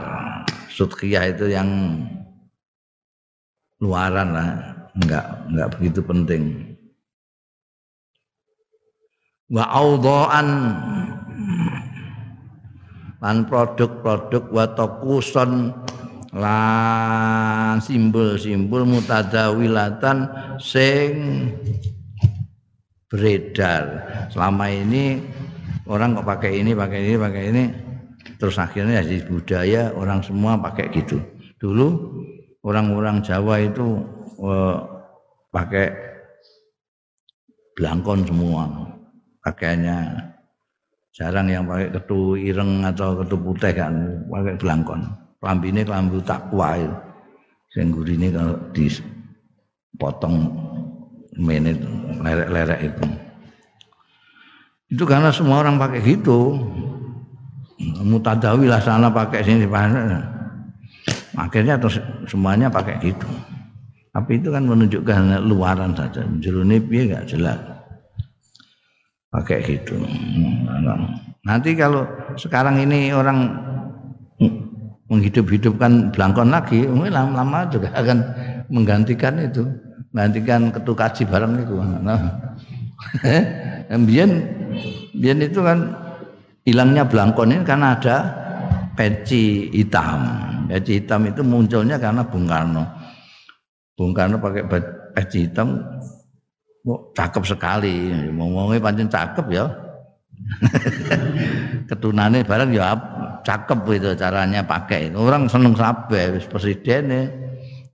[0.74, 1.70] Sudkhiyah itu yang
[3.78, 4.48] luaran lah
[4.98, 6.42] enggak enggak begitu penting.
[9.52, 10.48] Wa audhaan
[13.24, 14.68] lan produk-produk wa
[16.34, 20.28] lan simbol-simbol mutadawilatan
[20.60, 21.12] sing
[23.08, 23.84] beredar.
[24.28, 25.24] Selama ini
[25.88, 27.64] orang kok pakai ini, pakai ini, pakai ini
[28.36, 31.22] terus akhirnya jadi budaya orang semua pakai gitu.
[31.56, 31.88] Dulu
[32.66, 34.04] orang-orang Jawa itu
[34.42, 34.78] eh,
[35.48, 35.86] pakai
[37.78, 38.90] belangkon semua
[39.40, 40.33] pakaiannya
[41.14, 43.94] jarang yang pakai ketu ireng atau ketu putih kan
[44.26, 45.00] pakai belangkon.
[45.44, 46.96] Ini kelambu takwa itu
[47.70, 50.34] sing ini kalau dipotong
[51.38, 51.78] menit
[52.18, 53.04] lerek-lerek itu.
[54.90, 56.58] Itu karena semua orang pakai gitu.
[58.02, 59.66] Mutadawi lah sana pakai sini
[61.34, 61.98] akhirnya terus
[62.30, 63.26] semuanya pakai gitu.
[64.14, 66.22] Tapi itu kan menunjukkan luaran saja.
[66.38, 67.73] Jeruni piye gak jelas
[69.34, 69.98] pakai gitu.
[71.42, 72.06] Nanti kalau
[72.38, 73.50] sekarang ini orang
[75.10, 78.18] menghidup-hidupkan belangkon lagi, lama-lama juga akan
[78.70, 79.66] menggantikan itu,
[80.14, 81.74] menggantikan ketukaji barang itu.
[82.00, 82.20] Nah,
[83.90, 84.30] biar
[85.18, 85.78] biar itu kan
[86.64, 88.16] hilangnya belangkon ini karena ada
[88.96, 90.24] peci hitam.
[90.70, 92.88] Peci hitam itu munculnya karena Bung Karno.
[93.98, 94.64] Bung Karno pakai
[95.12, 95.93] peci hitam
[96.84, 98.12] Oh, cakep sekali.
[98.28, 99.64] Ngomongnya pancen cakep ya.
[101.88, 102.92] Ketunane bareng ya
[103.40, 105.08] cakep itu caranya pakai.
[105.16, 107.08] Orang seneng wis presiden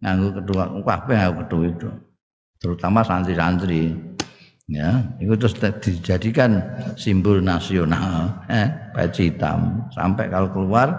[0.02, 1.88] nganggo ketua kabeh ketua itu.
[2.60, 4.10] Terutama santri-santri.
[4.70, 6.62] Ya, itu terus dijadikan
[6.94, 9.82] simbol nasional, eh, peci hitam.
[9.90, 10.94] Sampai kalau keluar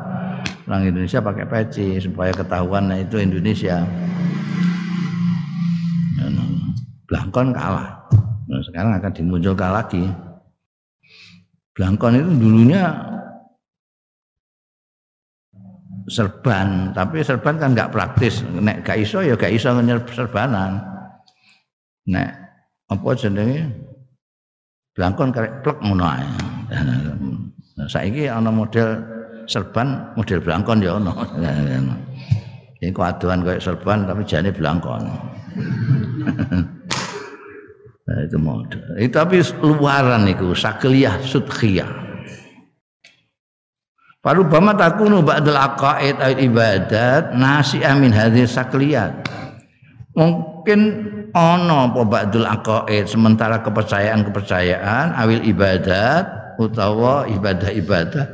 [0.67, 3.87] orang Indonesia pakai peci supaya ketahuan nah, itu Indonesia.
[7.11, 8.07] Blangkon kalah.
[8.47, 10.07] Nah, sekarang akan dimunculkan lagi.
[11.75, 12.87] Blangkon itu dulunya
[16.07, 18.47] serban, tapi serban kan nggak praktis.
[18.47, 19.75] Nek gak iso ya gak iso
[20.15, 20.79] serbanan.
[22.07, 22.31] Nek
[22.87, 23.67] apa jenenge
[24.95, 26.27] blangkon karek plek ngono ae.
[27.75, 29.03] Nah, saiki ana model
[29.51, 31.11] serban, model blangkon ya ono.
[32.79, 35.03] Ini kuaduan kayak serban tapi jane blangkon.
[38.11, 38.83] Nah, itu model.
[38.99, 41.87] Itu tapi luaran itu sakliyah sudkhiyah.
[44.19, 49.15] Parubama takunu ba'dal aqaid al ibadat nasi amin hadhihi sakliyat.
[50.11, 56.27] mungkin ana apa ba'dul aqaid sementara kepercayaan-kepercayaan awil ibadat
[56.59, 58.27] utawa ibadah-ibadah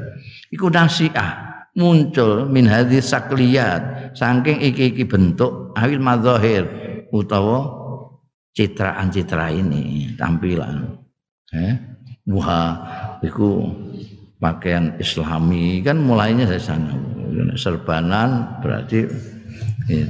[0.49, 6.65] iku nasiah muncul min hadis sakliyat saking iki-iki bentuk awil madzahir
[7.13, 7.76] utawa
[8.57, 10.97] citraan-citra ini tampilan
[11.53, 11.77] eh
[12.25, 12.73] wah
[13.21, 13.69] iku
[14.41, 16.93] pakaian islami kan mulainya dari sana.
[17.57, 19.05] Serbanan berarti
[19.89, 20.07] ya,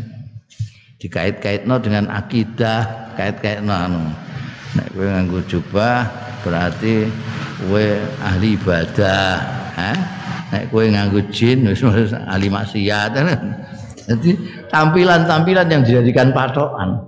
[1.00, 4.04] dikait-kaitno dengan akidah kait-kaitno anu.
[4.76, 6.08] Nek kowe nganggo jubah
[6.44, 7.08] berarti
[7.66, 7.86] kowe
[8.22, 9.32] ahli ibadah
[9.76, 9.92] ha
[10.54, 11.82] nek kowe nganggo jin wis
[12.14, 13.12] ahli maksiat
[14.08, 14.32] jadi
[14.72, 17.04] tampilan-tampilan yang dijadikan patokan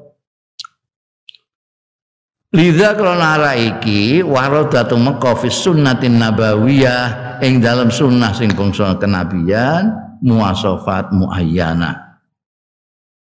[2.49, 9.93] Lidha krana ara iki waradatu Mekah fi sunnatin nabawiyah ing dalam sunnah sing bangsa kenabian
[10.25, 12.17] muasafat muayyana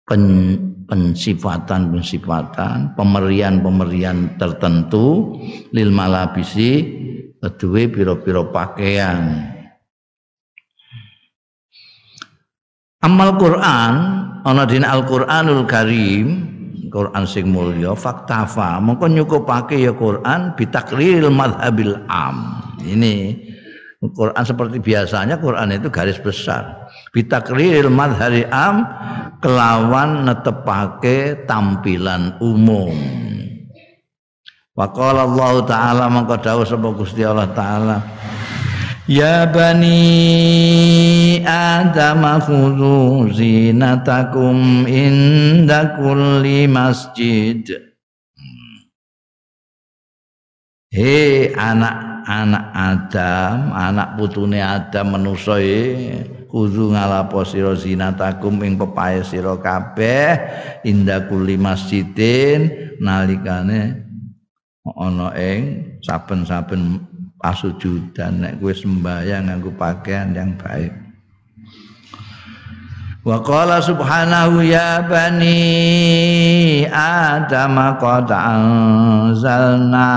[0.09, 0.57] pen,
[0.89, 5.37] pensifatan-pensifatan, pemerian-pemerian tertentu
[5.77, 6.81] lil malabisi
[7.37, 9.45] kedua piro-piro pakaian.
[13.05, 13.95] Amal Quran
[14.41, 16.49] ana dina Al-Qur'anul Karim
[16.93, 22.61] Quran sing mulya faktafa mongko nyukupake ya Quran bitakril madhabil am.
[22.85, 23.33] Ini
[24.13, 26.85] Quran seperti biasanya Quran itu garis besar.
[27.17, 28.85] Bitakril madhari am
[29.41, 32.93] kelawan netepake tampilan umum.
[34.77, 38.01] Waqala Allah taala mangko dawuh sapa Gusti Allah taala
[39.11, 39.99] Ya bani
[41.43, 47.67] Adam khudhu zinatakum inda kulli masjid.
[50.95, 55.59] Hei anak-anak Adam, anak putune Adam manusa
[56.47, 60.39] kudu ngalapo sira zinatakum ing pepae sira kabeh
[60.87, 62.71] inda kulli masjidin
[63.03, 63.99] nalikane
[64.87, 67.12] ana ing saben-saben
[67.43, 70.95] pasujudan nek kowe sembahyang nganggo pakaian yang baik.
[73.23, 80.11] Wa qala subhanahu ya bani Adam qad anzalna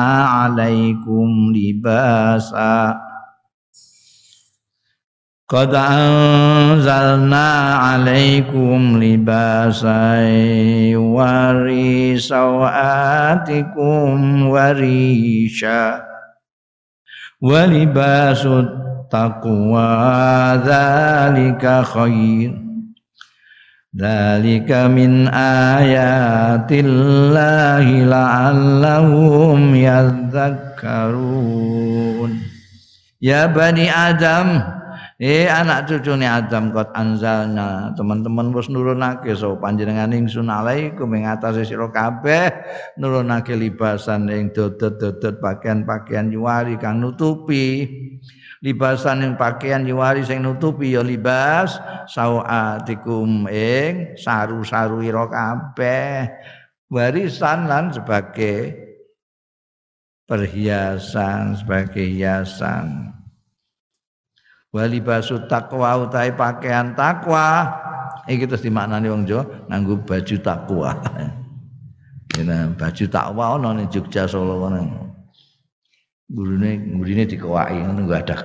[0.46, 2.98] alaikum libasa.
[5.46, 7.46] Qad anzalna
[7.94, 10.26] alaikum libasan
[10.98, 13.70] wari sawatikum
[14.50, 16.15] warisha
[17.46, 18.66] wa libasut
[19.14, 22.58] taqwa dzalika khair
[23.94, 26.82] dzalika min ayatillahi
[28.10, 32.34] la'allahum yadhakkarun
[33.22, 34.66] ya bani adam
[35.16, 37.96] Eh anak cucune Adam kot anzalna.
[37.96, 42.52] Teman-teman wis nurunake so panjenengan ingsun alaikum ing atase sira kabeh
[43.00, 47.88] nurunake libasan ing dodot-dodot pakaian-pakaian yuwari kang nutupi.
[48.60, 51.80] Libasan ing pakaian yuwari sing nutupi ya libas
[52.12, 56.28] sawatikum ing saru-saru ira kabeh.
[56.92, 58.84] Warisan lan sebagai
[60.28, 63.15] perhiasan sebagai hiasan
[64.76, 67.72] walibasu takwa utai pakaian takwa
[68.28, 70.92] iki terus dimaknani wong Jawa nganggo baju takwa
[72.44, 74.84] Nah, baju takwa ana ning Jogja Solo kono.
[76.28, 78.38] Gurune gurine dikowaki ngono gak ada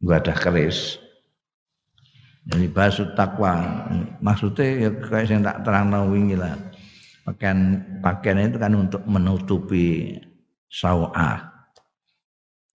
[0.00, 0.96] gak ada keris.
[2.48, 3.60] Jadi basu takwa
[4.24, 6.56] maksudnya ya kayak yang tak terang wingi lah.
[7.28, 10.16] Pakaian pakaian itu kan untuk menutupi
[10.72, 11.44] sawah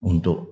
[0.03, 0.52] untuk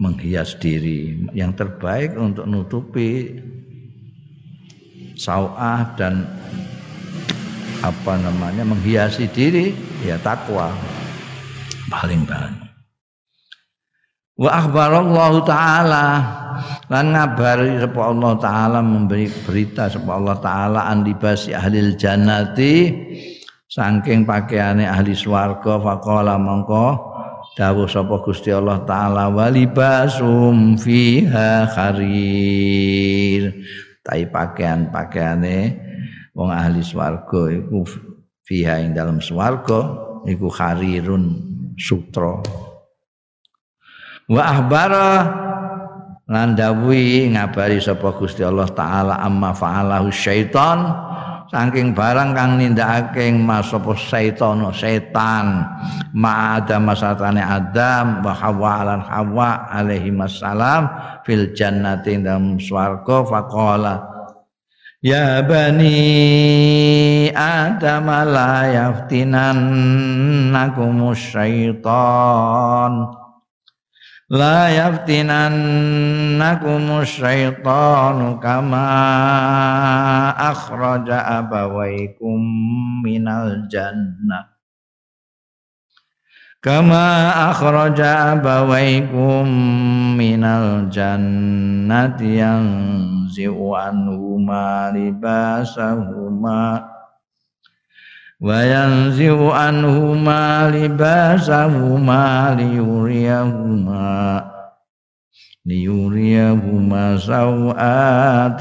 [0.00, 1.28] menghias diri.
[1.32, 3.40] Yang terbaik untuk nutupi
[5.16, 6.28] sawah dan
[7.80, 9.72] apa namanya menghiasi diri
[10.04, 10.72] ya takwa.
[11.86, 12.66] Paling banyak.
[14.36, 16.06] Wa akhbarallahu taala
[16.92, 22.74] lan ngabari sapa Allah taala memberi berita sapa Allah taala an libasi ahli jannati
[23.64, 27.15] saking pakaiane ahli swarga faqala mongko
[27.56, 33.56] dawuh sapa Gusti Allah taala walibasum fiha kharir.
[34.04, 35.58] Tai pakaian-pakaiane
[36.36, 37.82] wong ahli swarga iku
[38.44, 39.96] fiha ing dalam swarga
[40.28, 41.42] iku kharirun
[41.74, 42.38] sutra.
[44.30, 45.10] Wa ahbara
[46.26, 51.05] lan ngabari sapa Gusti Allah taala amma fa'alahu syaitan
[51.50, 55.64] saking barang kang nindakake mas apa setan setan.
[56.16, 60.88] Ma ada masatane Adam wa Hawa lan Hawa alaihi wassalam
[61.22, 64.16] fil jannati dalam swarga faqala
[65.04, 73.25] Ya bani Adam la yaftinannakum syaitan
[74.26, 78.90] La yaftinannakum syaitan kama
[80.34, 82.42] akhraja abawaikum
[83.06, 84.50] minal jannah
[86.58, 87.06] kama
[87.54, 89.46] akhraja abawaikum
[90.18, 96.82] minal jannati yanzi'u anhuma libasahuma
[99.56, 104.44] anhuma libasahuma liyuriyahuma
[105.64, 108.52] liyuriyahuma sawatihima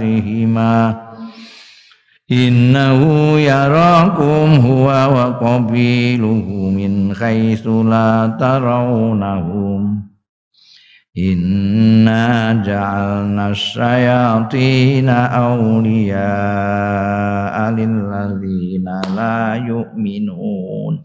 [2.32, 10.08] innahu yarakum huwa wa qabiluhu min haitsu la tarawnahum
[11.16, 16.28] inna ja'alna syayatina awliya
[17.72, 21.00] lilladzina la yu'minun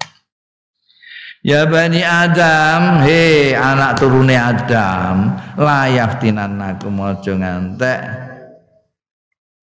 [1.41, 8.29] Ya bani Adam, he anak turune Adam, layaftinan aku mojo ngantek.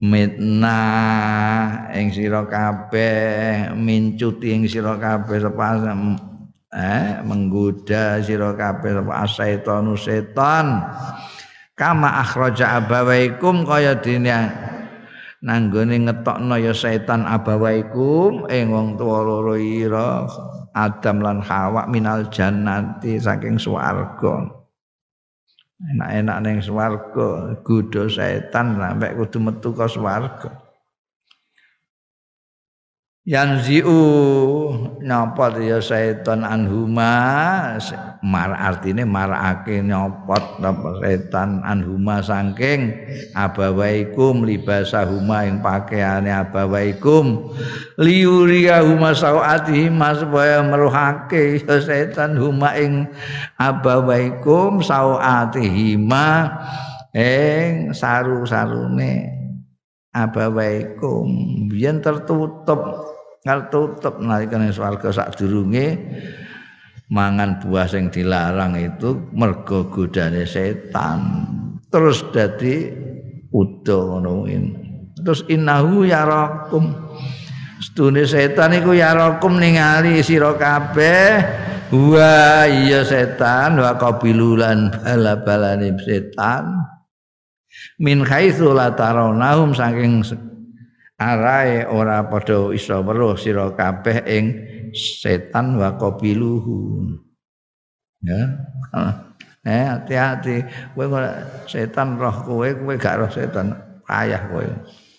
[0.01, 6.17] Mitnah ing sira kabeh mincuti ing sira kabeh sepasem
[6.73, 9.23] eh menggoda sira kabeh sapa
[9.95, 10.83] setan.
[11.77, 14.33] Kama akhraja abawaikum kaya dene
[15.45, 20.25] nanggone ngetokno ya setan abawaikum ing wong tuwa loro ira
[20.73, 24.49] Adam lan Hawa minal jannati saking swarga.
[25.77, 30.66] Enak-enak ning swarga godho setan sampai kudu metu ka swarga
[33.27, 33.99] yanziu.
[35.03, 37.11] Nyopot ya setan anhuma?
[38.23, 42.91] Mar artine marakake nyopot apa setan anhuma saking
[43.37, 47.51] abawaikum libasahuma ing pakaiane abawaikum.
[47.99, 53.11] Liuriyahuma sawati supaya meruhake ya setan huma ing
[53.59, 56.51] abawaikum sawatihima
[57.15, 59.29] ing saru-sarune
[60.11, 61.27] abawaikum.
[61.69, 63.16] Biyen tertutup
[63.71, 65.09] tutup nalikane swarga.
[65.15, 65.95] Sadurunge
[67.07, 71.47] mangan buah sing dilarang itu mergo godane setan.
[71.87, 72.91] Terus dadi
[73.55, 74.43] udo ngono
[75.23, 76.91] terus innahu yarakum.
[77.77, 81.65] Stune setan iku yarakum ningali sira kabeh.
[81.87, 86.83] Wa iya setan wa qabilulan bala-balane setan.
[87.97, 90.25] Min haitsu la saking
[91.17, 94.45] arae ora padha isa weruh sira kabeh ing
[94.93, 97.09] setan wa qabiluhu.
[98.21, 98.41] Ya.
[99.67, 100.63] Eh hati-hati.
[100.95, 101.27] Kowe
[101.67, 103.75] setan roh kowe kowe gak roh setan.
[104.07, 104.63] Payah kowe.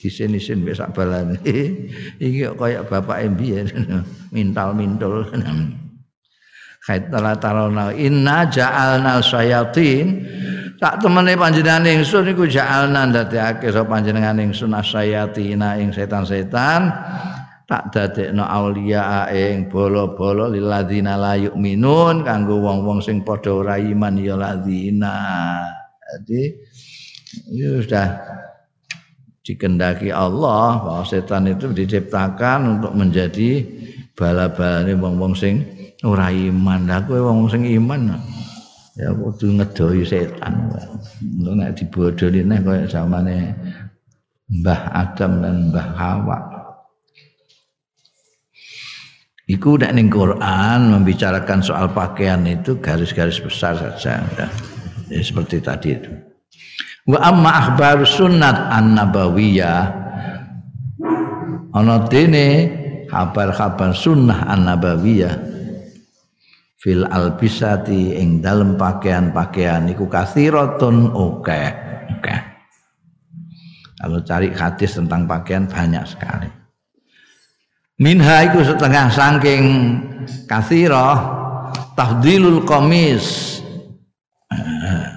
[0.00, 1.36] Disin-isin wis sak balane.
[2.24, 3.68] Iki kaya bapak mbiyen?
[4.32, 5.28] Mintal-mintul
[6.88, 10.24] Khaitala tarona inna ja'alna sayatin
[10.80, 16.88] tak temene panjenengan ingsun iku ja'alna ndadekake sapa panjenengan ingsun asayatina ing setan-setan.
[17.68, 24.40] Tak dadekno aulia ing bolo-bolo lilladzina la yu'minun kanggo wong-wong sing padha ora iman ya
[24.40, 25.20] ladzina.
[26.00, 26.42] Jadi
[27.52, 28.08] itu sudah
[29.44, 33.60] dikendaki Allah bahwa setan itu diciptakan untuk menjadi
[34.16, 36.86] bala-balane wong-wong sing ora iman.
[36.86, 38.18] Lah kowe wong sing iman
[38.98, 40.70] ya kudu ngedoi setan.
[41.22, 43.54] Engko nek dibodoni neh kaya zamane
[44.48, 46.38] Mbah Adam dan Mbah Hawa.
[49.48, 54.20] Iku nek ning Quran membicarakan soal pakaian itu garis-garis besar saja
[55.08, 56.12] ya seperti tadi itu.
[57.08, 59.80] Wa amma akhbar sunnat an-nabawiyah
[61.72, 62.48] ana dene
[63.08, 65.32] kabar-kabar sunnah an-nabawiyah
[66.78, 71.62] fil albisati ing dalem pakaian-pakaian iku kathiratun oke
[72.14, 72.34] oke
[73.98, 76.46] kalau cari hadis tentang pakaian banyak sekali.
[77.98, 79.64] Minha iku setengah saking
[80.46, 81.18] kathirah
[81.98, 83.58] tahdilul komis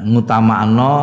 [0.01, 0.93] ngutamakno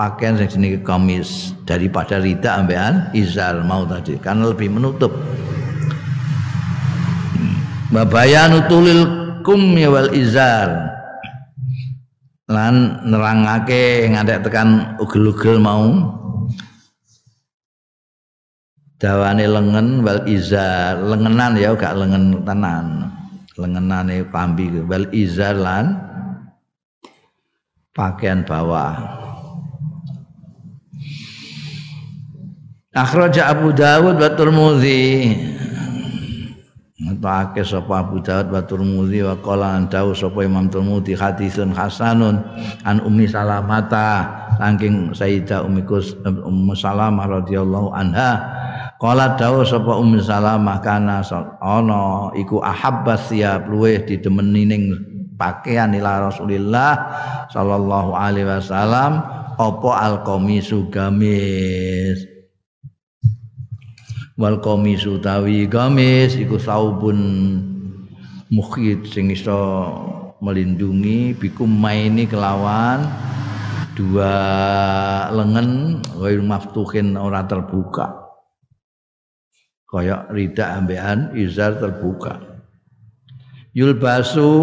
[0.00, 5.12] pakaian yang jenenge komis daripada rida ambean izar mau tadi karena lebih menutup.
[7.92, 10.68] Babayanu tulil ya wal izar.
[12.48, 16.16] Lan nerangake ngadek tekan ugel-ugel mau.
[19.00, 21.00] Dawane lengan wal izar.
[21.00, 23.08] Lengenan ya gak lengen tenan.
[23.56, 25.96] Lengenane pambi wal izar lan
[27.96, 29.18] pakaian bawah.
[32.98, 35.04] Akhraja Abu Dawud wa Tirmidzi.
[36.98, 42.42] Ngetake sapa Abu Dawud wa Tirmidzi wa qala an dawu sapa Imam Tirmidzi hadisun hasanun
[42.82, 44.26] an Ummi Salamata.
[44.58, 45.86] Saking Sayyidah Ummi
[46.26, 48.42] Ummu Salamah radhiyallahu anha
[48.98, 51.22] qala dawu sapa Ummi Salamah kana
[51.62, 54.82] ana iku ahabbas siap luweh didemeni ning
[55.38, 56.92] pakaian ila Rasulillah
[57.54, 59.22] sallallahu alaihi wasallam
[59.54, 62.27] apa al-qamisu gamis
[64.38, 67.18] wal qamisu tawi gamis iku saubun
[68.54, 69.58] mukhid sing iso
[70.38, 73.02] melindungi bikum maini kelawan
[73.98, 74.30] dua
[75.34, 78.30] lengan ghair maftuhin ora terbuka.
[79.90, 82.38] Kaya rida ambean izar terbuka.
[83.74, 84.54] Yulbasu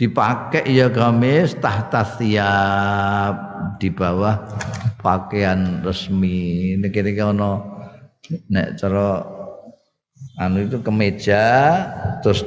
[0.00, 3.34] dipakai ya gamis tahta siap
[3.76, 4.40] di bawah
[5.04, 6.78] pakaian resmi.
[6.80, 7.36] Ini kira-kira
[8.50, 9.26] nek cara
[10.38, 11.44] anu itu kemeja
[12.22, 12.46] terus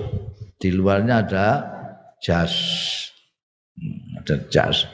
[0.58, 1.48] di luarnya ada
[2.24, 2.54] jas.
[4.24, 4.88] Ada jas.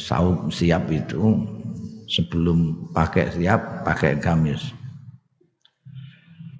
[0.00, 1.38] Saum siap itu
[2.10, 4.74] sebelum pakai siap pakai gamis.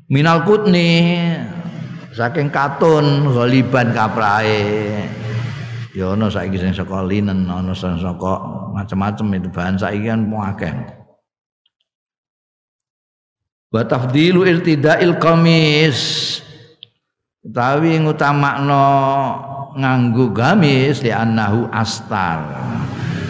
[0.08, 1.18] Minal kutni
[2.14, 4.94] saking katun ghaliban kaprae.
[5.96, 8.38] Ya ana saiki sing saka linen ana sing saka
[8.70, 10.97] macam-macam itu bahan saiki kan akeh
[13.68, 15.98] wa tafdilu irtidail qamis.
[17.44, 18.86] Utawi ngutamakno
[19.78, 22.44] nganggo gamis li annahu astar.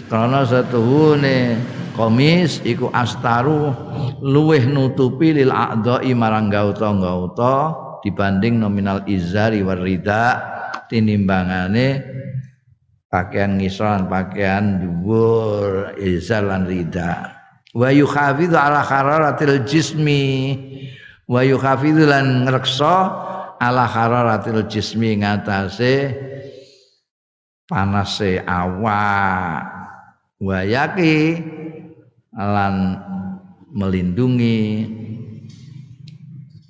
[0.09, 1.61] Karena satuhune
[1.93, 3.75] komis iku astaru
[4.25, 10.41] luweh nutupi lil a'dha'i marang gauta-gauta dibanding nominal izari warida
[10.89, 12.01] tinimbangane
[13.13, 17.38] pakaian ngisran pakaian dhuwur izar lan rida
[17.79, 20.59] wa yukhafidhu ala hararatil jismi.
[21.31, 22.97] Wa yukhafidhu lan ngreksa
[23.63, 26.19] ala hararatil jismi ngatasé
[27.71, 29.63] panase awak.
[30.43, 31.39] Wa yaki
[32.35, 32.75] lan
[33.71, 34.87] melindungi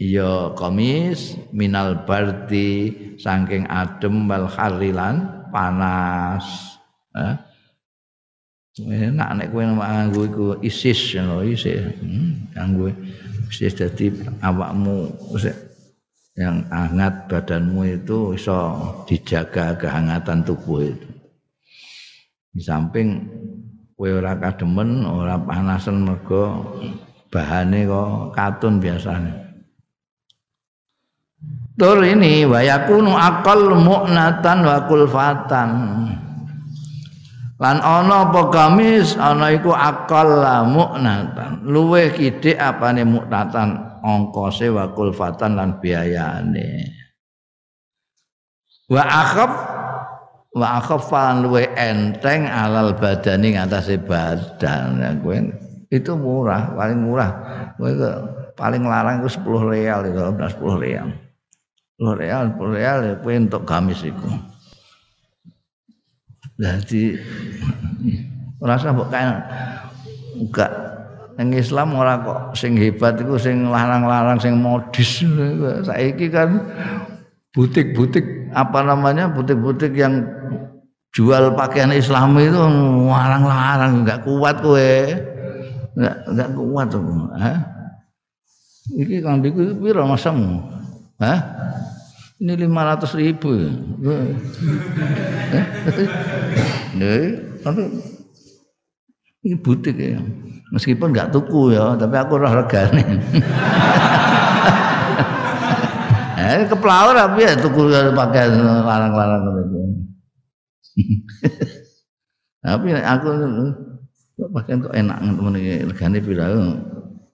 [0.00, 6.76] ya komis minal bardi saking adem wal harilan panas.
[7.16, 7.47] Eh?
[8.86, 11.82] Enak nek kowe nganggo iku isis ngono isis.
[11.98, 12.94] Hmm, nganggo
[13.50, 15.10] isis dadi awakmu
[16.38, 18.78] yang hangat badanmu itu bisa
[19.10, 21.10] dijaga kehangatan tubuh itu.
[22.54, 23.26] Di samping
[23.98, 26.62] kowe ora kademen ora panasan mergo
[27.28, 29.48] bahane kok katun biasanya
[31.78, 35.70] Tur ini wayakunu akal mu'natan wa kulfatan
[37.58, 39.18] lan ana apa gamis?
[39.18, 46.86] Ana iku akal la mu'natan luweh kidik apane mu'natan ongkose wa kulfatan lan biayane.
[48.88, 49.52] Wa akhaf
[50.54, 55.02] wa akhaf lan luweh enteng alal badani ngatasi badan.
[55.02, 55.36] Ya, kowe
[55.90, 57.30] itu murah paling murah.
[57.74, 57.90] Kowe
[58.54, 61.08] paling larang itu 10 real itu 10 real.
[61.98, 64.30] 10 real 10 real ya kowe untuk gamis iku
[66.58, 67.16] jadi
[68.58, 69.24] rasa mbok kae
[70.42, 70.72] enggak.
[71.38, 75.22] Ning Islam ora kok sing hebat iku sing larang-larang sing modis.
[75.86, 76.58] Saiki kan
[77.54, 80.26] butik-butik apa namanya butik-butik yang
[81.14, 82.58] jual pakaian Islam itu
[83.06, 84.94] larang-larang enggak kuat kowe.
[85.94, 87.02] Enggak enggak kuat tuh
[87.38, 87.78] ha
[88.96, 90.64] iki kambiku piro masamu
[91.20, 91.34] ha
[92.38, 93.70] ini lima ratus ribu ya.
[96.94, 97.34] Nih,
[97.66, 97.82] tapi
[99.42, 100.22] ini butik ya.
[100.70, 103.02] Meskipun nggak tuku ya, tapi aku roh regane.
[106.38, 108.44] eh keplaur tapi ya tuku pakai
[108.86, 109.78] larang-larang itu.
[112.64, 113.28] tapi aku
[114.54, 116.46] pakai kok enak temen iki regane pira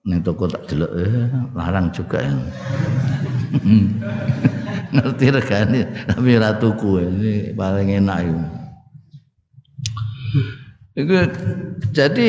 [0.04, 2.32] ning toko tak delok eh larang juga ya.
[4.94, 8.42] ngerti regane tapi ora tuku ini paling enak itu.
[10.94, 11.14] Itu
[11.90, 12.28] jadi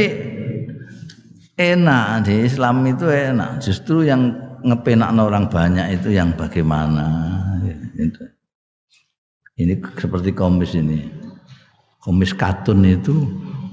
[1.54, 3.62] enak di Islam itu enak.
[3.62, 4.34] Justru yang
[4.66, 7.06] ngepenak orang banyak itu yang bagaimana.
[9.56, 11.06] Ini seperti komis ini.
[12.02, 13.30] Komis katun itu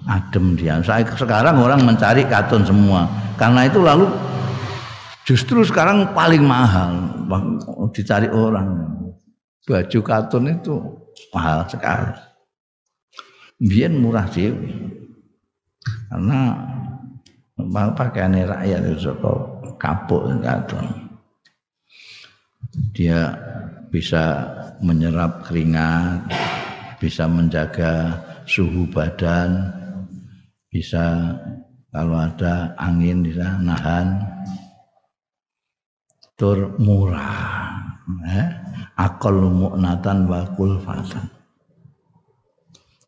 [0.06, 0.78] adem dia.
[0.84, 3.08] Saya sekarang orang mencari katun semua.
[3.40, 4.06] Karena itu lalu
[5.22, 7.14] Justru sekarang paling mahal
[7.94, 8.90] dicari orang.
[9.62, 10.74] Baju katun itu
[11.30, 12.18] mahal sekali.
[13.62, 14.50] Biar murah sih.
[16.10, 16.58] Karena
[17.94, 19.14] pakaian rakyat itu
[19.78, 21.10] kapuk kadon
[22.96, 23.36] dia
[23.92, 24.48] bisa
[24.80, 26.24] menyerap keringat
[26.96, 28.16] bisa menjaga
[28.48, 29.68] suhu badan
[30.72, 31.36] bisa
[31.92, 34.22] kalau ada angin bisa nahan
[36.36, 37.62] tur murah
[38.26, 38.48] eh?
[38.96, 41.26] akal mu'natan wa kulfatan.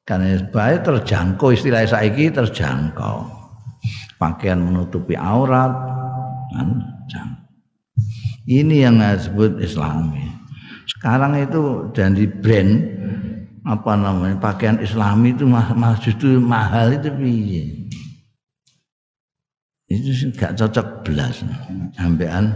[0.05, 3.25] Karena baik terjangkau istilah saiki terjangkau.
[4.21, 5.73] Pakaian menutupi aurat
[6.53, 6.69] kan?
[8.45, 10.29] Ini yang disebut islami.
[10.85, 12.85] Sekarang itu dan di brand
[13.65, 17.65] apa namanya pakaian islami itu mah, justru mahal itu piye?
[19.89, 21.41] Itu gak cocok belas.
[21.97, 22.53] Ambekan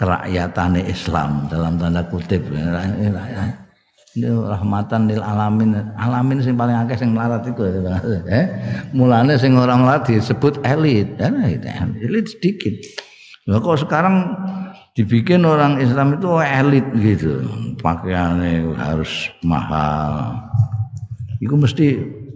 [0.00, 2.40] kerakyatan Islam dalam tanda kutip.
[4.10, 5.76] Ini rahmatan lil alamin.
[6.00, 7.68] Alamin sing paling akeh sing melarat iku
[8.26, 8.46] eh
[8.96, 11.20] mulane sing orang melarat disebut elit.
[11.20, 11.44] Kan
[12.00, 12.72] elit sedikit.
[13.44, 14.34] Nah, kok sekarang
[14.96, 17.44] dibikin orang Islam itu elit gitu?
[17.84, 20.40] Pakaiannya harus mahal.
[21.44, 21.86] Itu mesti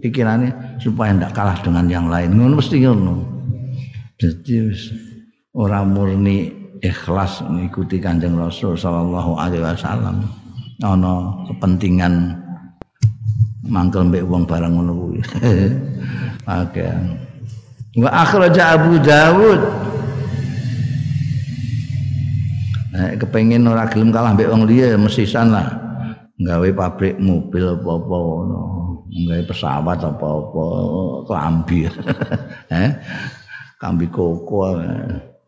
[0.05, 2.37] pikirannya supaya tidak kalah dengan yang lain.
[2.37, 3.15] Ngono mesti ngono.
[4.15, 4.71] Jadi
[5.51, 10.25] orang murni ikhlas mengikuti kanjeng Rasul Sallallahu Alaihi Wasallam
[10.83, 12.35] ana kepentingan
[13.65, 15.19] mangkel mbek wong barang ngono kuwi.
[16.61, 16.85] Oke.
[17.97, 19.61] Wa akhraja Abu Dawud.
[22.95, 25.67] Nah, kepengen ora gelem kalah mbek wong liya ya mesisan lah.
[26.35, 28.61] Gawe pabrik mobil apa-apa ngono.
[29.47, 30.65] Pesawat apa-apa,
[31.23, 31.87] klambi.
[32.83, 32.89] eh?
[33.79, 34.75] Kambi koko,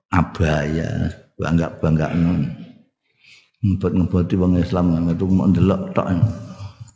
[0.08, 2.08] abaya, bangga-bangga
[3.66, 6.08] ngebut-ngebuti wong Islam itu mau ndelok tok.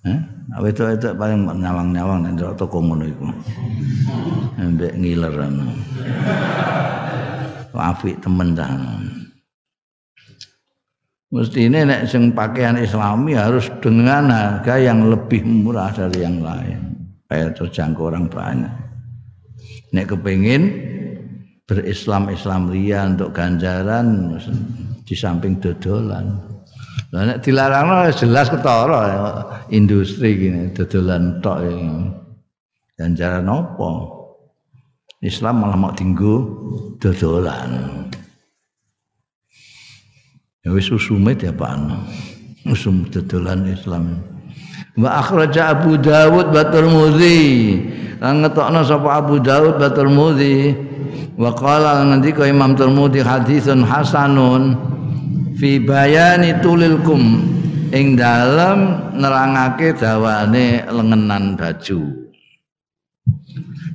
[0.02, 0.20] Eh,
[0.66, 3.26] itu itu paling nyawang-nyawang nek ndelok toko ngono iku.
[4.58, 5.34] Mbek ngiler.
[7.72, 8.70] Apik temen ta.
[11.32, 16.78] Mesti ini nek sing pakaian Islami harus dengan harga yang lebih murah dari yang lain
[17.24, 18.74] supaya terjangkau orang banyak.
[19.96, 20.62] Nek kepingin
[21.72, 24.36] berislam Islam ria untuk ganjaran
[25.08, 26.36] di samping dodolan.
[27.16, 29.04] Lah nek dilarang jelas ketara
[29.72, 31.64] industri gini dodolan tok
[33.00, 33.92] ganjaran apa?
[35.24, 36.44] Islam malah mau tinggu
[37.00, 38.04] dodolan.
[40.68, 42.04] Ya wis usume diapakno.
[42.68, 44.20] Usum dodolan Islam.
[45.00, 47.40] Wa akhraja Abu Dawud wa Tirmidzi.
[48.20, 50.91] Lan ngetokno sapa Abu Dawud wa Tirmidzi.
[51.42, 54.78] Wa qala ngendika Imam Tirmidzi hadisun hasanun
[55.58, 57.50] fi bayani tulilkum.
[57.92, 62.30] Ing dalem nerangake dawane lengenan baju.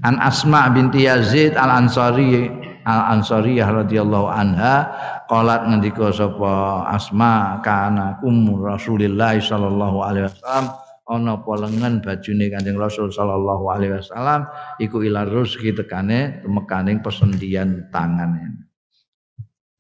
[0.03, 2.51] An Asma binti Yazid Al Ansari
[2.85, 4.91] Al Ansariyah radhiyallahu anha
[5.31, 12.79] qalat ngendika sapa Asma kana kum Rasulillah sallallahu alaihi wasallam ana apa lengan bajune Kanjeng
[12.79, 14.51] Rasul sallallahu alaihi wasallam
[14.83, 18.67] iku ila rezeki tekane mekaning pesendian tangane.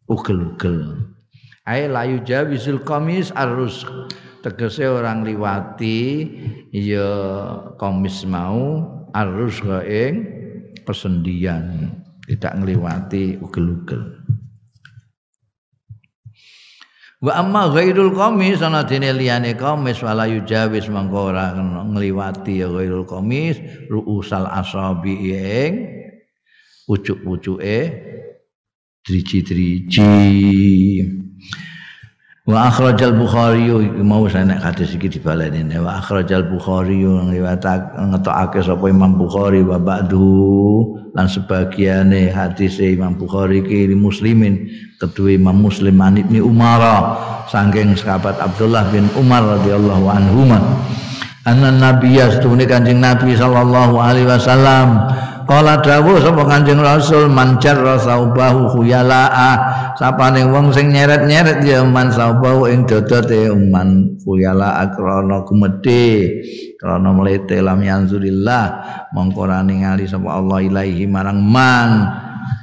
[0.06, 1.02] Ugel-ugel.
[1.66, 3.82] Ai layu jawisul komis arus
[4.46, 6.30] tegese orang liwati
[6.70, 7.10] ya
[7.74, 10.14] komis mau arus ing
[10.86, 11.90] persendian
[12.30, 14.22] tidak ngliwati ugel-ugel
[17.24, 23.08] wa amma ghairul qamis ana dene liyane qamis wala yujawis mangko ora ngliwati ya ghairul
[23.08, 23.56] qamis
[23.88, 25.72] ruusal asabi ing
[26.86, 27.78] pucuk-pucuke
[29.06, 30.04] driji-driji
[32.46, 33.74] Wa akhrajal Bukhari
[34.06, 40.94] mau saya nek hadis iki dibaleni wa akhrajal Bukhari ngetokake sapa Imam Bukhari wa ba'du.
[41.18, 44.70] Lan sebagiane hadis Imam Bukhari iki muslimin
[45.02, 47.18] kedua Imam Muslim an Ibnu Umar
[47.50, 50.46] saking sahabat Abdullah bin Umar radhiyallahu anhu
[51.50, 55.02] anna nabiyya setune kanjeng Nabi sallallahu alaihi wasallam
[55.46, 62.68] Kala dawuh sapa Kanjeng Rasul manjar saubahu khuyalaa sapane wong sing nyeret-nyeret ya man saubahu
[62.68, 66.38] ing dodote man khuyalaa krana gumedhe
[66.76, 68.64] krana mlete lam yanzurillah
[69.16, 71.90] mongko ora ningali sapa Allah ilaihi marang man.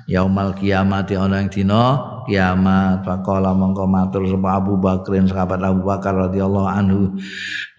[0.04, 1.96] Yaumal kiamati ana ing dina
[2.28, 3.08] kiamat.
[3.08, 7.16] Faqala mongko matur sapa Abu Bakrin sahabat Abu Bakar radhiyallahu anhu.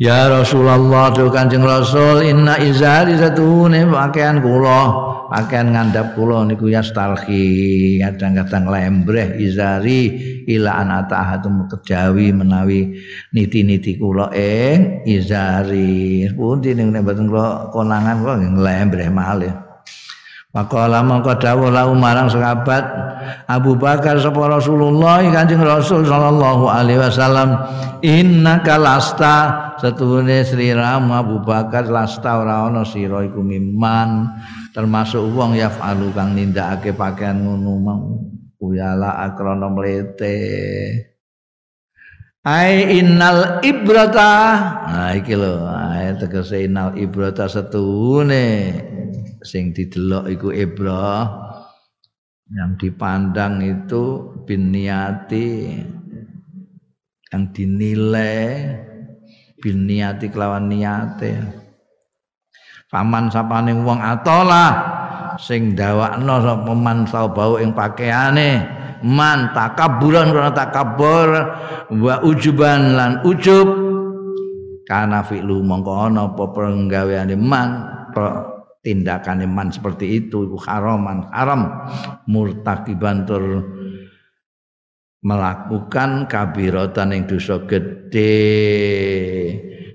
[0.00, 6.84] Ya Rasulullah tu Kanjeng Rasul inna izari satune pakaian kula pakaian ngandap kula niku ya
[6.84, 10.12] stalki kadang-kadang lembreh izari
[10.44, 13.00] ila an atahatum kejawi menawi
[13.32, 16.28] niti-niti kula ing izari.
[16.36, 19.63] Pundi ning mboten kula konangan kula lembreh malih
[20.54, 22.86] Maqala mangko dawuh lahu marang sahabat
[23.50, 27.58] Abu Bakar sapa Rasulullah Kanjeng Rasul sallallahu alaihi wasallam
[28.06, 29.36] innaka lasta.
[29.82, 34.30] Setuhune Sri Ram Abu Bakar lasta ora ana sira iku miman.
[34.70, 38.14] Termasuk wong yafalu kang nindakake pakaian ngono mau.
[38.54, 40.38] Kuyala akrana mlete.
[42.46, 44.30] Ai innal ibrata.
[44.86, 45.66] Nah iki lho.
[45.66, 48.78] Ai tegese innal ibrata setune
[49.44, 51.28] sing didelok iku ibrah.
[52.44, 55.80] Yang dipandang itu bin niati
[57.32, 58.68] yang dinilai
[59.58, 61.40] bin niati kelawan niate.
[62.92, 64.66] Paman sapane wong atola
[65.40, 68.82] sing dawakno sapa man bau ing pakaiane.
[69.04, 71.28] Man takaburan karena takabur
[71.92, 73.66] wa ujuban lan ujub.
[74.84, 77.68] Kana fi'lu mongko ana apa penggaweane man
[78.84, 81.88] tindakan iman seperti itu itu haraman haram.
[82.28, 83.64] Murtakiban tur
[85.24, 88.36] melakukan kabiratan yang dosa gede.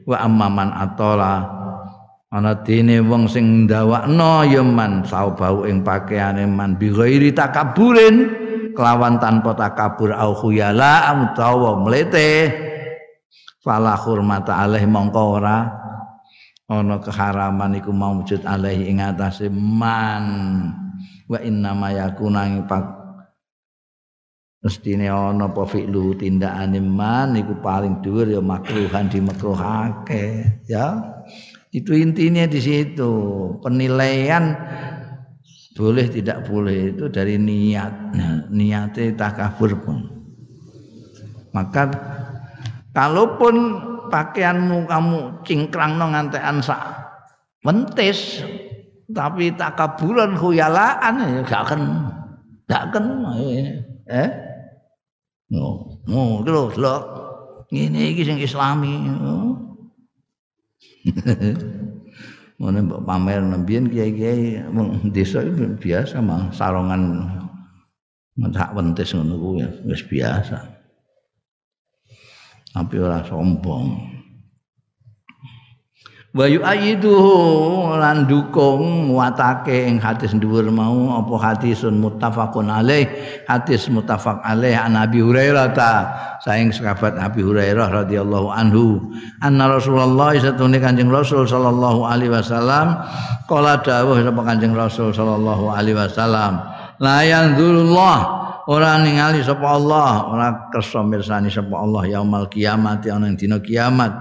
[0.10, 1.60] Wa amman atola
[2.34, 8.30] ana dene wong sing ndawakno ya man saubau ing pakaiane man bi ghairi takaburin
[8.78, 12.54] kelawan tanpa takabur au khuyala utawa mlete
[13.66, 15.79] fala hurmata alaih mongko ora
[16.70, 20.26] ana keharaman iku maujud alaihi ing atase man.
[21.26, 22.86] Wa inna ma yakuna pak
[24.62, 31.02] mestine ana apa fi'lu tindakane man iku paling dhuwur ya makruhan dimakruhake ya.
[31.74, 33.14] Itu intinya di situ.
[33.62, 34.58] Penilaian
[35.78, 38.14] boleh tidak boleh itu dari niat.
[38.50, 39.98] Niatnya takabur pun.
[41.54, 41.90] Maka
[42.94, 46.82] kalaupun pakaianmu kamu cingkrang no ngantean sak
[47.64, 48.44] mentis
[49.10, 51.82] tapi tak kaburan khuyalaan ya gak akan
[52.70, 53.06] gak akan
[54.10, 54.30] eh?
[55.50, 56.96] No no lho lho
[57.74, 59.10] ini iki sing islami
[62.60, 64.62] Mana mbok pamer nembian kiai-kiai
[65.10, 67.26] desa itu biasa mah sarongan
[68.38, 69.58] mentak wentis ngono
[69.90, 70.79] wis biasa
[72.74, 74.10] tapi ora sombong.
[76.30, 83.10] Wa yu'ayyiduhu lan dukung watake ing hadis dhuwur mau apa hadisun muttafaqun alaih
[83.50, 85.94] hadis muttafaq alaih an Abi Hurairah ta
[86.46, 89.10] saing sahabat Abi Hurairah radhiyallahu anhu
[89.42, 93.02] anna Rasulullah satune Kanjeng Rasul sallallahu alaihi wasallam
[93.50, 96.62] qala dawuh sapa Kanjeng Rasul sallallahu alaihi wasallam
[97.02, 98.39] la yanzurullah
[98.70, 104.14] ora ningali sapa Allah ora kersa mirsani sapa Allah yaumul kiamat ana ing dina kiamat.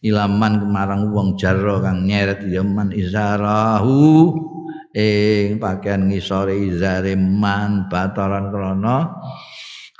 [0.00, 4.32] Ilaman kemarang wong jarra kang nyeret yaman izarahu
[4.96, 9.20] ing pakaian ngisore izare man bataran krana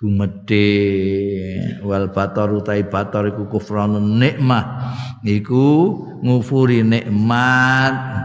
[0.00, 0.72] gumedhe.
[1.84, 4.96] Wal batar utai batar iku kufranun nikmah
[5.28, 5.92] iku
[6.24, 8.24] ngufuri nikmat.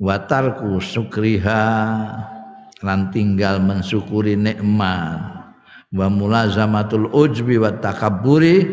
[0.00, 1.64] Watarku sukriha
[2.84, 5.32] lan tinggal mensyukuri nikmat.
[5.94, 8.66] Wa mulazamatul ujbi wa takabburi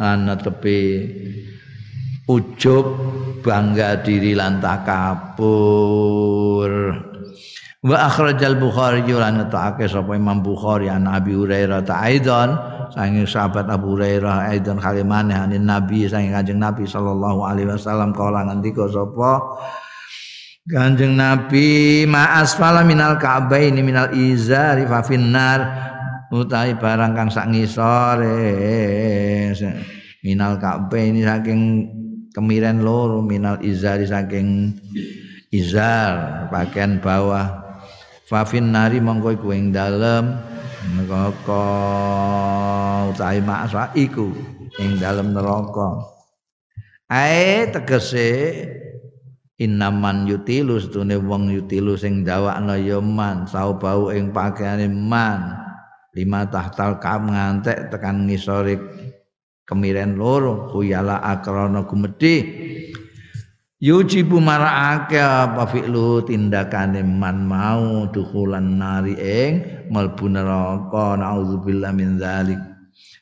[0.00, 1.12] ana tepi
[2.24, 2.86] ujub
[3.44, 5.92] bangga diri lan takabur.
[7.80, 12.52] Wa akhrajal bukhari lan ta'ake sapa Imam Bukhari an Abi Hurairah ta'aidan
[12.92, 18.52] saking sahabat Abu Hurairah aidan kalimane anin Nabi saking Kanjeng Nabi sallallahu alaihi wasallam kala
[18.52, 19.56] ngendika sapa
[20.70, 25.90] Kanjeng Nabi ma'as fala minal ka'baini minal izari fa finnar.
[26.30, 28.38] Utahi barang kang sak ngisore
[30.22, 31.90] minal ka'baini saking
[32.30, 34.78] kemiren loro minal izari saking
[35.50, 37.50] izar pakaian bawah.
[38.30, 40.38] Fa finnari mongko iku ing dalem
[40.94, 41.66] neraka
[43.10, 44.30] utahi ma'as iku
[44.78, 45.98] ing dalem neraka.
[47.10, 48.30] Ae tegese
[49.60, 53.44] Inaman yutilu setune wong yutilu sing dawakna ya man.
[53.44, 55.52] Saubau ing pakaiane man.
[56.16, 58.80] Lima tahtal kam ngantek tekan ngisore
[59.68, 60.72] kemiren loro.
[60.72, 62.40] Kuyala akrana gumedhe
[63.84, 69.52] yujibu marakake apa fi'lu tindakane man mau dukulan nari ing
[69.92, 71.20] mlebu neraka.
[71.20, 72.60] Naudzubillah min dzalik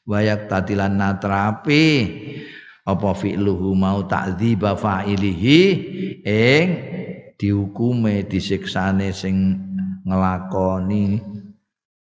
[0.07, 1.84] wayak tatilan natrapi
[2.89, 5.61] apa fi'luhu mau ta'dziba fa'ilihi?
[6.24, 6.66] Ing
[7.36, 9.36] dihukume disiksane sing
[10.09, 11.20] nglakoni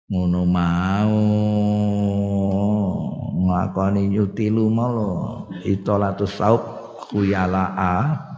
[0.09, 1.21] ngono mau.
[3.45, 6.61] Nglakoni yutilu malo itolatus saub
[7.09, 8.31] khuyalaa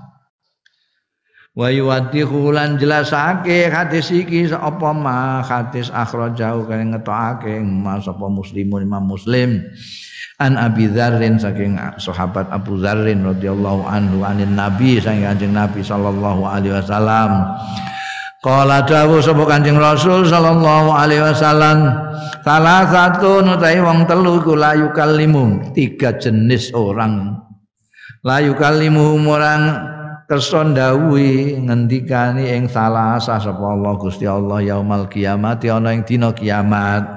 [1.53, 8.81] wa yuwaddihu lan jelasake hadis iki apa ma hadis akhrajau kang ngetokake mas apa muslimun
[8.81, 9.61] imam muslim
[10.43, 16.43] an Abi Dzarrin saking sahabat Abu Dzarrin radhiyallahu anhu anin nabi saking kanjeng nabi sallallahu
[16.43, 17.47] alaihi wasallam.
[18.43, 21.95] Kala dawuh sapa Kanjeng Rasul sallallahu alaihi wasallam
[22.43, 27.39] salah satu nutai wong telu iku layu kalimu tiga jenis orang.
[28.19, 29.87] Layu kalimu orang
[30.27, 37.07] kersa ndawuhi ngendikani ing salah sapa Allah Gusti Allah yaumal kiamat ana ing dina kiamat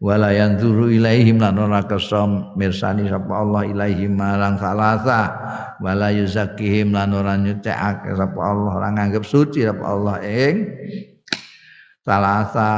[0.00, 2.26] wala yanzuru ilaihim lan ora kersa
[2.58, 5.30] mirsani sapa Allah ilaihim marang salasa.
[5.82, 10.56] Wala yuzakkihim lan ora nyucikake sapa Allah ora nganggep suci sapa Allah ing
[12.02, 12.70] salasa.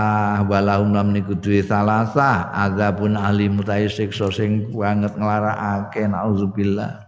[0.50, 2.50] Walahum lam niku duwe salasa.
[2.50, 7.06] Azabun alim utahe siksa sing banget nglarakake nauzubillah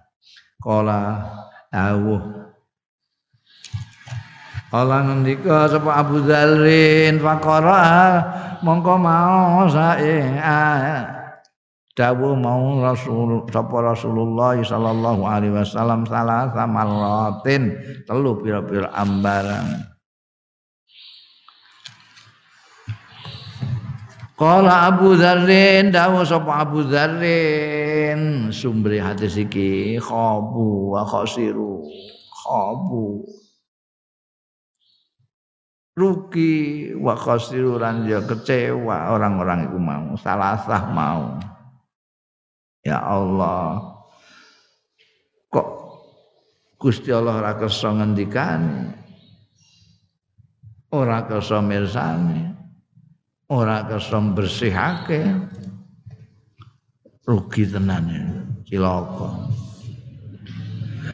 [0.63, 1.27] qala
[1.75, 2.38] dawuh
[4.69, 8.21] Allah ngendika sapa Abu Dzalrin faqara
[8.61, 10.21] mongko mau sae
[11.97, 19.89] dawuh mau Rasul sapa Rasulullah sallallahu alaihi wasallam salah samaratin telu pira-pira ambaran.
[24.37, 31.89] Kala Abu Dzarrin dawuh sapa Abu Dzarrin sumber hadis iki khabu wa khasiru
[32.45, 33.25] khabu
[35.99, 36.95] rugi.
[36.95, 39.11] Wa khasiran ya kecewa.
[39.11, 40.15] Orang-orang itu mau.
[40.15, 40.63] Salah
[40.95, 41.43] mau.
[42.87, 43.83] Ya Allah.
[45.51, 45.69] Kok
[46.79, 48.95] Gusti Allah ora kersa ngendikane?
[50.95, 52.47] Ora kersa mirsani?
[53.51, 55.21] Ora kersa bersihake
[57.29, 58.09] rugi tenan
[58.65, 59.53] cilaka.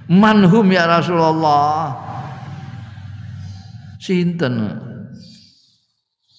[0.06, 2.13] Manhum ya Rasulullah
[4.04, 4.68] Sinten?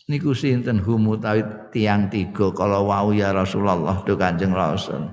[0.05, 0.77] Niku sinten?
[0.77, 1.41] Humu tawi
[1.73, 5.09] tiang tiga kalau wau ya Rasulullah do Kanjeng Rasul.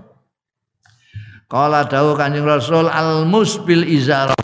[1.48, 4.36] Kala dawuh Kanjeng Rasul al musbil izara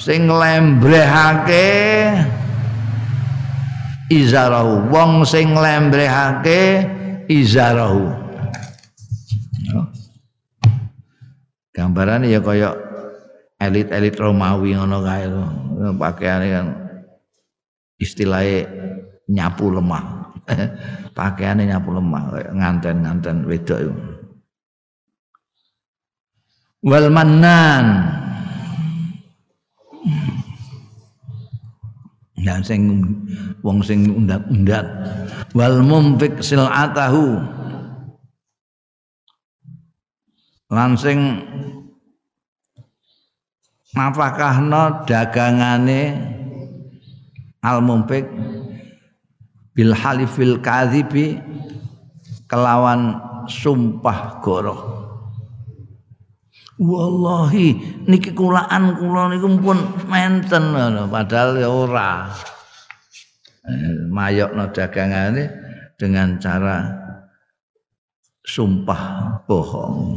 [0.00, 1.68] sing lembrehake
[4.08, 4.88] izarahu.
[4.88, 6.88] Wong sing lembrehake
[7.28, 8.08] izarahu.
[11.76, 12.89] Gambaran ya kaya
[13.60, 15.28] elit-elit Romawi ngono kae
[16.00, 16.66] pakaiane kan
[18.00, 18.66] istilahnya
[19.28, 20.18] nyapu lemah.
[21.20, 22.22] Pakaiannya nyapu lemah
[22.56, 23.94] nganten-nganten wedok itu
[26.84, 28.08] wal mannan.
[32.40, 33.04] Ya sing
[33.60, 34.86] wong sing undat-undat
[35.52, 37.36] wal mumfik silatahu.
[40.72, 41.18] Lan sing
[43.96, 46.16] nafakahno dagangane
[47.60, 48.26] al mumpik
[49.74, 51.38] bil halifil kadhibi
[52.50, 55.00] kelawan sumpah goroh
[56.80, 57.76] wallahi
[58.08, 59.78] niki kulaan kula niku pun
[60.08, 60.72] menten
[61.12, 62.32] padahal ya ora.
[63.60, 65.52] Eh, mayokno dagangane
[66.00, 66.80] dengan cara
[68.40, 70.16] sumpah bohong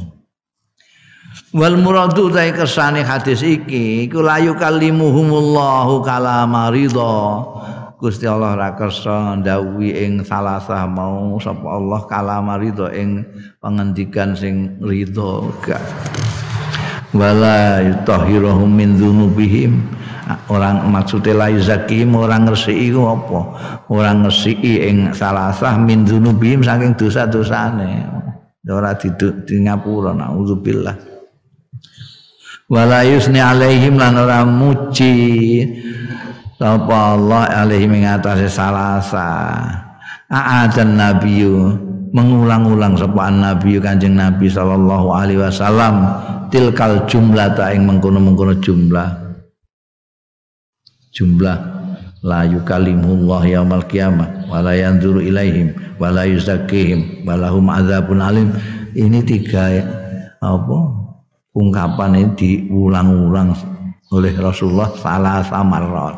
[1.53, 7.45] Wal muradu ta kersane hadis iki iku layu kalimuhumullahu kalama ridha.
[7.97, 13.21] Gusti Allah ra kersa ndawuhi ing salasah mau sapa Allah kalama ridha ing
[13.61, 15.81] pangendikan sing ridha gak.
[17.13, 19.77] Wala yutahhiruhum min dzunubihim.
[20.49, 23.39] Orang maksudnya la zakim orang ngresiki apa?
[23.93, 28.09] Orang ngresiki ing salasah min dzunubihim saking dosa-dosane.
[28.65, 31.12] Ora diduk di ngapura naudzubillah
[32.73, 35.61] wala yusni alaihim lan ora muji.
[36.57, 39.61] Sapa Allah alaihim ing atase salasa.
[40.33, 41.77] Aadan nabiyyu.
[42.13, 46.01] Mengulang-ulang sapa nabi kanjeng nabi sallallahu alaihi wasallam.
[46.49, 49.37] Tilkal jumlah ta ing mengkono-mengkono jumlah.
[51.13, 51.57] Jumlah.
[52.23, 54.49] La yukalimullah yaumal qiyamah.
[54.49, 55.73] Wala yanzuru ilaihim.
[56.01, 57.25] Wala yuzakkihim.
[57.27, 58.49] Walahum adzabun alim.
[58.93, 59.73] Ini tiga
[60.37, 61.02] apa
[61.53, 63.53] ungkapan ini diulang-ulang
[64.13, 66.17] oleh Rasulullah salah samarot.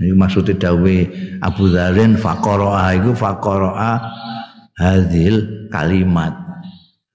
[0.00, 0.96] Ini maksudnya dawe
[1.44, 4.00] Abu Dharin fakoroa itu fakoroa
[4.80, 6.32] hadil kalimat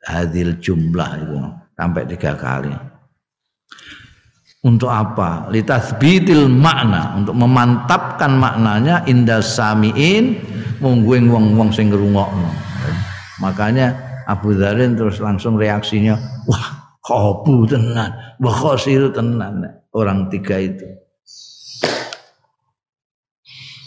[0.05, 1.37] hadil jumlah itu
[1.73, 2.69] sampai tiga kali.
[4.65, 5.49] Untuk apa?
[5.49, 10.41] Litasbitil makna untuk memantapkan maknanya indah samiin
[10.81, 12.49] mungguing wong-wong sing ngrungokno.
[13.41, 13.93] Makanya
[14.25, 16.17] Abu Dharin terus langsung reaksinya,
[16.49, 18.09] wah Khobu tenan,
[18.41, 19.61] wa khosiru tenan
[19.93, 20.89] orang tiga itu.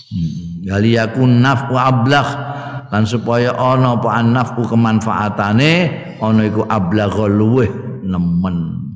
[0.09, 0.65] Hmm.
[0.65, 2.31] yakun naf wa ablagh
[2.89, 5.73] lan supaya ana apa nafku kemanfaatane
[6.23, 7.69] ana iku ablagh luweh
[8.07, 8.89] nemen.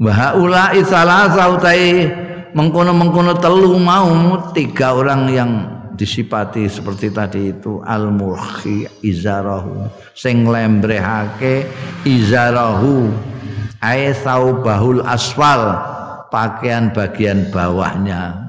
[0.00, 2.08] Wa haula'i salasa utai
[2.54, 5.50] mengkono-mengkono telu mau tiga orang yang
[5.94, 9.86] disipati seperti tadi itu al murhi izarahu.
[10.14, 11.66] Sing lembrehake
[12.02, 13.10] izarahu.
[13.84, 15.76] Ay saubahul asfal
[16.32, 18.44] pakaian bagian bawahnya.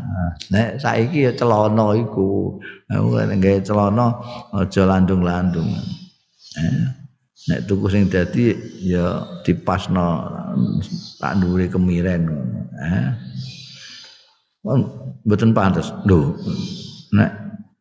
[0.52, 2.58] Nek saiki ya celana iku.
[2.90, 4.20] Nek celana
[4.52, 5.70] aja landung-landung.
[6.56, 6.86] Eh.
[7.46, 10.34] nek tuku sing dadi ya dipasno
[11.22, 12.26] tak dhuwure kemiren.
[12.74, 13.08] Eh
[15.26, 15.94] mboten pantes.
[16.10, 16.34] Lho
[17.16, 17.32] nek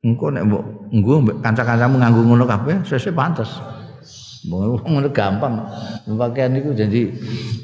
[0.05, 0.63] engko nek mbok
[0.95, 3.51] nggo kanca-kancamu nganggo ngono kabeh sesuk pantes.
[4.45, 5.65] Ngono gampang.
[6.05, 7.09] Pakaian niku jadi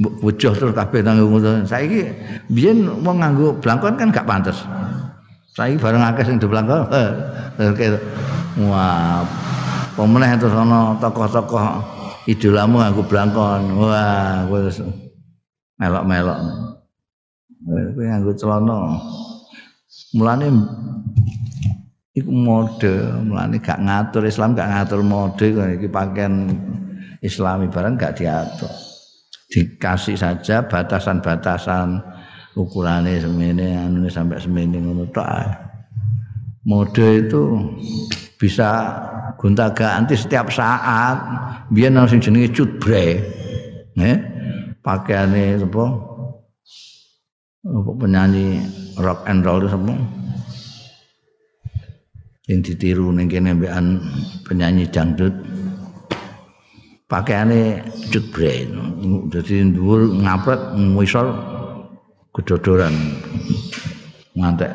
[0.00, 1.62] mbok bojoh terus kabeh nang ngono.
[1.68, 2.10] Saiki
[2.50, 4.58] biyen wong nganggo blangkon kan gak pantes.
[5.54, 6.88] Saiki bareng akeh sing blangkon
[8.66, 9.22] wah
[9.94, 11.84] pemeneh terus ana tokoh-tokoh
[12.26, 13.78] idolamu aku blangkon.
[13.78, 14.64] Wah kowe
[15.78, 16.38] melok-melok.
[17.68, 18.96] Kowe nganggo celana.
[20.10, 20.48] Mulane
[22.20, 22.94] iku mode
[23.24, 26.52] mulane gak ngatur Islam gak ngatur mode iki pakaian
[27.24, 28.70] islami barang gak diatur.
[29.50, 31.98] Dikasih saja batasan-batasan
[32.54, 35.08] ukurannya semene anu sampai semene ngono
[36.68, 37.42] mode itu
[38.36, 38.94] bisa
[39.40, 41.18] gonta ganti setiap saat.
[41.72, 43.06] Biar sing jenenge cutbre
[44.00, 44.18] eh
[44.80, 45.84] pakaiane apa
[48.00, 48.64] penyanyi
[48.96, 49.92] rock and roll itu apa
[52.50, 54.02] yang ditiru ning kene mbekan
[54.42, 55.30] penyanyi dangdut.
[57.06, 58.66] Pakaiane cutbre
[59.30, 61.26] dadi dhuwur ngapret ngisor
[62.34, 62.94] kedodoran.
[64.34, 64.70] Ngantek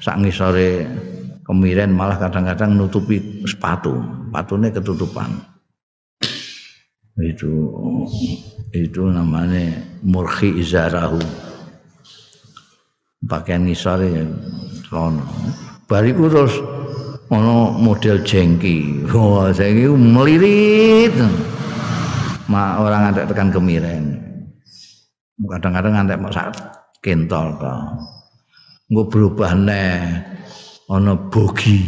[0.00, 0.84] sak ngisore
[1.44, 4.00] kemiren malah kadang-kadang nutupi sepatu.
[4.28, 5.30] Sepatunya ketutupan.
[7.20, 7.52] Itu
[8.74, 9.72] itu namanya
[10.04, 11.22] murhi izarahu.
[13.24, 14.20] Pakaian ngisari
[14.84, 15.24] celana
[15.86, 16.54] bariku terus
[17.32, 19.08] ono model jengki.
[19.10, 21.14] Wah jengki melirit
[22.48, 24.04] ma orang ngantek tekan kemiren.
[25.34, 26.54] Kadang-kadang ngantek mau saat
[27.02, 27.80] kentol kok
[28.92, 30.22] nggak berubah nih
[30.92, 31.80] ana bogi.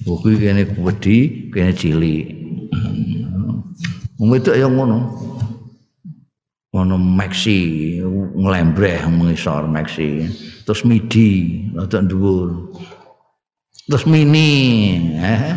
[0.00, 1.72] Bogi kene gedhi kene
[4.16, 4.98] wong itu yang ngono.
[6.70, 7.98] Ana maxi
[8.38, 10.30] nglembreh mengisor maxi.
[10.62, 12.70] Terus midi rada dhuwur
[13.90, 15.50] terus mini eh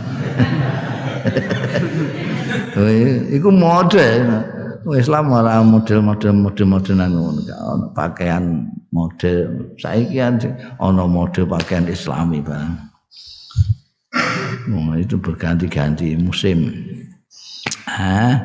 [3.37, 4.01] iku mode
[4.97, 7.39] Islam ora model-model model-modelan ngono
[7.95, 12.91] pakaian model saiki ana model pakaian islami Bang.
[14.67, 16.71] Oh, itu berganti-ganti musim.
[17.87, 18.39] Hah?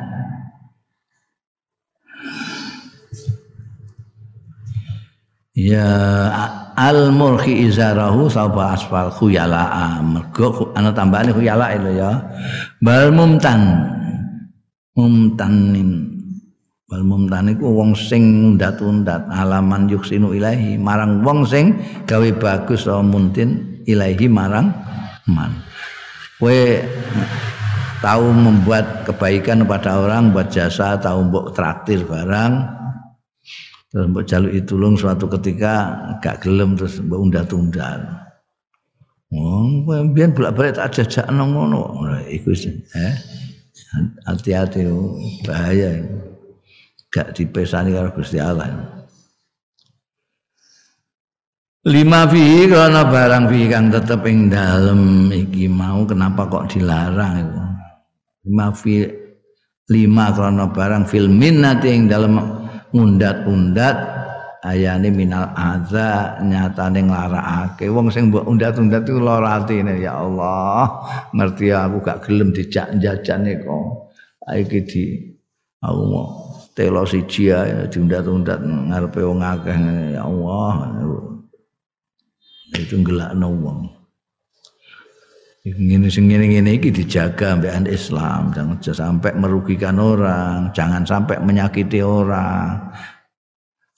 [5.59, 5.91] Ya
[6.79, 12.15] al murhi izarahu sapa asfal khuyala mergo ana tambahane khuyala itu ya.
[12.79, 13.83] Bal mumtan
[14.95, 16.15] mumtanin
[16.87, 21.75] wal mumtan iku wong sing undat-undat alaman yuksinu ilahi marang wong sing
[22.07, 24.73] gawe bagus wa muntin ilahi marang
[25.29, 25.53] man
[26.41, 26.81] kowe
[28.01, 32.78] tahu membuat kebaikan pada orang buat jasa tahu mbok traktir barang
[33.89, 38.01] terus mbok jaluk tulung suatu ketika gak gelem terus mbok undat-undat
[39.29, 42.01] Oh, biar bolak-balik tak jajak ngono.
[42.33, 42.49] Iku
[42.97, 43.13] eh
[44.25, 44.89] hati-hati
[45.45, 46.01] bahaya.
[46.01, 46.29] Ini.
[47.09, 48.69] gak dipesani karo Gusti Allah.
[51.89, 57.61] Lima fi karena barang fi kang tetep ing dalem iki mau kenapa kok dilarang itu.
[58.45, 59.09] Lima fi
[59.89, 62.58] lima karena barang fil minnati ing dalem
[62.95, 63.97] undat-undat
[64.65, 67.87] ayane minal aza nyatane nglarakake.
[67.91, 70.87] Wong sing mbok undat-undat iku lara atine ya Allah
[71.35, 74.09] ngerti aku gak gelem dijak jajane kok
[74.49, 75.03] iki di
[75.83, 76.27] aku mau
[76.73, 79.77] telo siji ya diundat-undat ngarepe wong akeh
[80.15, 80.95] ya Allah
[82.73, 83.98] itu ngelakno wong
[85.67, 88.55] ngene sing ngene-ngene iki dijaga ambekan Islam.
[88.55, 92.79] Jangan sampai merugikan orang jangan sampai menyakiti orang.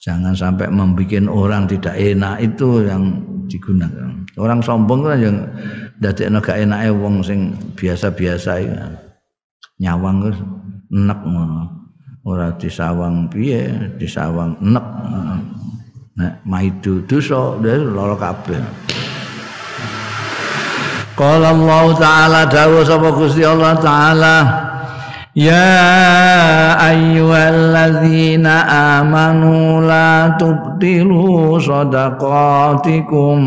[0.02, 4.26] Jangan sampai membuat orang tidak enak itu yang digunakan.
[4.34, 5.36] Orang sombong kan yang
[6.02, 8.90] dadekno gak enake wong sing biasa-biasa ya
[9.78, 10.26] nyawang
[10.90, 11.70] nek ngono.
[12.26, 14.86] Ora disawang piye disawang nek
[16.18, 18.91] nek maidu dosa lara kabeh
[21.12, 24.36] Qala Allah taala dawuh sapa Gusti Allah taala
[25.36, 25.72] Ya
[26.76, 28.68] ayyuhalladzina
[29.00, 33.40] amanu la tubtilu sadaqatikum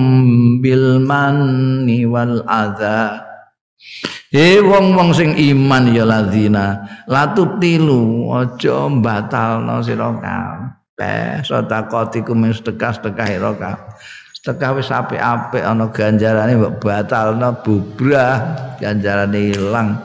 [0.61, 3.21] bil manni wal adza
[4.29, 13.53] He wong-wong sing iman ya ladzina la tubtilu aja batalno sira kabeh sadaqatikum sedekah-sedekah ira
[13.57, 13.93] kabeh
[14.45, 18.45] sedekah wis apik-apik ana ganjarane mbok batalno bubrah
[18.77, 19.97] ganjarane ilang.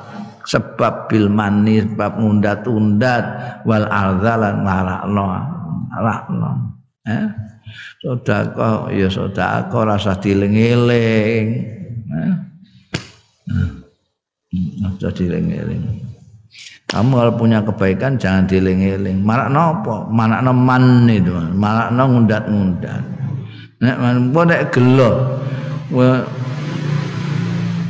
[0.49, 3.25] Sebab bil mani sebab ngundat-undat
[3.69, 5.25] wal arzalan larakno
[5.93, 6.51] larakno
[7.05, 7.29] eh?
[8.01, 11.47] Sedekah ya sedekah rasa dieling-eling
[12.09, 12.35] eh?
[14.81, 16.09] Rasa dieling-eling
[16.89, 20.09] kamu kalau punya kebaikan jangan dieling-eling marakno apa?
[20.09, 23.03] Marakno man itu marakno ngundat-ngundat
[23.81, 25.41] nek man nek gelo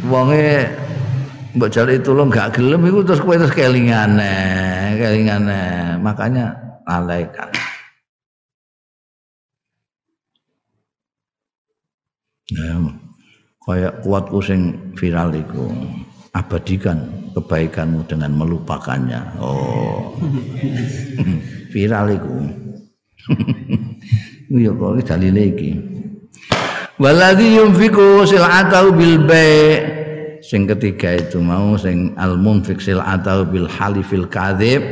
[0.07, 0.67] wonge
[1.55, 4.35] mbok jaluk tulung gak gelem iku terus kowe terus kelingane,
[4.99, 5.63] kelingane.
[5.99, 6.55] Makanya
[6.87, 7.51] alaikan.
[12.51, 12.75] Ya,
[13.63, 15.71] kayak kuatku sing viral iku.
[16.31, 19.39] Abadikan kebaikanmu dengan melupakannya.
[19.43, 20.15] Oh.
[21.75, 22.35] viral iku.
[24.51, 25.71] Iya kok dalile iki.
[26.99, 30.01] Waladhi yunfiku sil'atahu bil bai'
[30.41, 34.83] sing ketiga itu mau sing al munfiq atau bil halifil kadzib.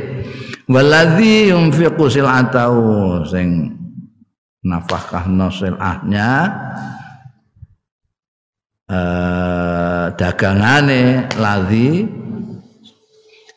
[0.69, 2.73] Waladzi yunfiqu atau
[3.25, 3.75] sing
[4.63, 6.29] nafkah nosilahnya
[8.87, 12.05] eh, dagangane ladzi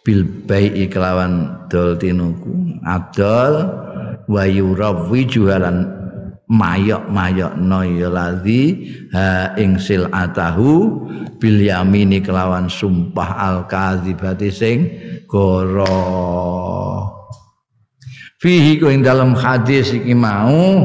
[0.03, 2.80] bil bai'i kelawan dol tinuku.
[2.82, 3.53] Adol
[4.28, 6.02] wa yurawwi jualan
[6.52, 11.00] mayok-mayok no ya ladzi ha ing silatahu
[11.40, 14.78] bil yamini kelawan sumpah al kadzibati sing
[15.24, 15.88] goro.
[18.42, 20.82] Fihi ku ing dalam hadis iki mau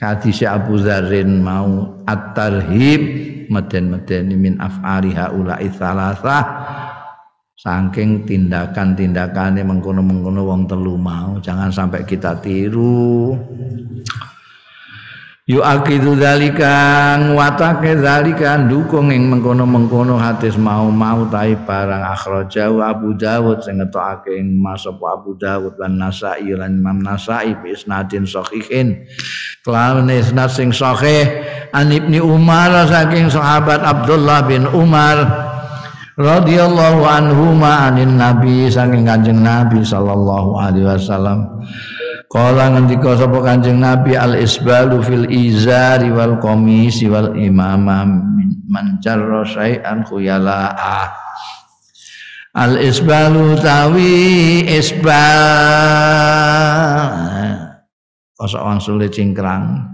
[0.00, 3.00] hadis Abu Zarin mau at-tarhib
[3.46, 6.44] meden-meden min af'ali haula'i salasah
[7.56, 13.32] saking tindakan-tindakannya mengkono-mengkono wong telu mau jangan sampai kita tiru.
[15.46, 23.62] Yu akidu dalika nguatake dalika dukung ing mengkono-mengkono hadis mau-mau tai barang akhrajau Abu Dawud
[23.62, 29.06] sing ngetokake ing masop Abu Dawud lan Nasa'i lan Imam Nasa'i bi isnadin sahihin.
[29.62, 35.45] Kelawan isnad sing sahih an Ibnu Umar saking sahabat Abdullah bin Umar
[36.16, 41.60] radhiyallahu anhuma anin nabi saking kanjeng Nabi sallallahu alaihi wasallam.
[42.26, 48.02] Kala ngendika sapa Kanjeng Nabi al isbalu fil izari wal qamisi wal imama
[48.66, 51.06] man jarra syai'an khuyala'a.
[52.58, 55.14] Al isbalu tawi isbal.
[58.36, 59.86] Kosok sulit cingkrang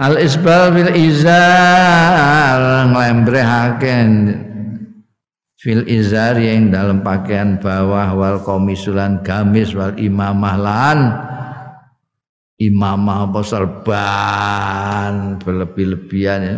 [0.00, 3.96] Al isbal fil izar nglembrehake
[5.60, 10.98] fil izar yang dalam pakaian bawah wal komisulan gamis wal imamah lan
[12.56, 16.56] imamah apa serban berlebih-lebihan ya.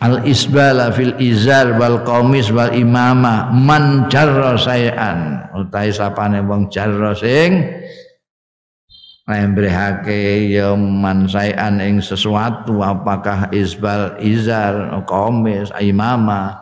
[0.00, 5.44] Al isbala fil izar wal komis wal imamah man jarra sayan.
[5.52, 7.68] Utai sapane wong jarra sing
[9.28, 12.80] membrehake ya mansaian ing sesuatu.
[12.80, 16.56] Apakah isbal izar komis imama?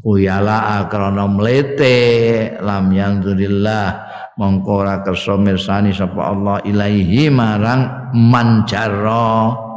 [0.00, 2.56] Uyala krana mlete.
[2.58, 4.10] Lam yanzurillah
[4.40, 9.69] mongko ora kersa mirsani sapa Allah ilaihi marang manjaro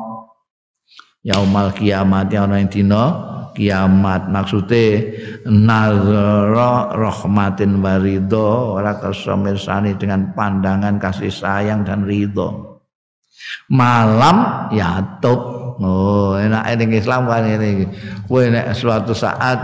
[1.23, 3.03] yaumal kiamat ana ing dina
[3.55, 4.27] kiamat.
[4.29, 5.15] Maksude
[5.47, 12.73] nazara rahmatin warido ora kersa mirsani dengan pandangan kasih sayang dan ridho
[13.71, 15.39] malam yatub
[15.79, 17.87] oh enak ini Islam kan ini
[18.29, 19.59] kowe nek suatu saat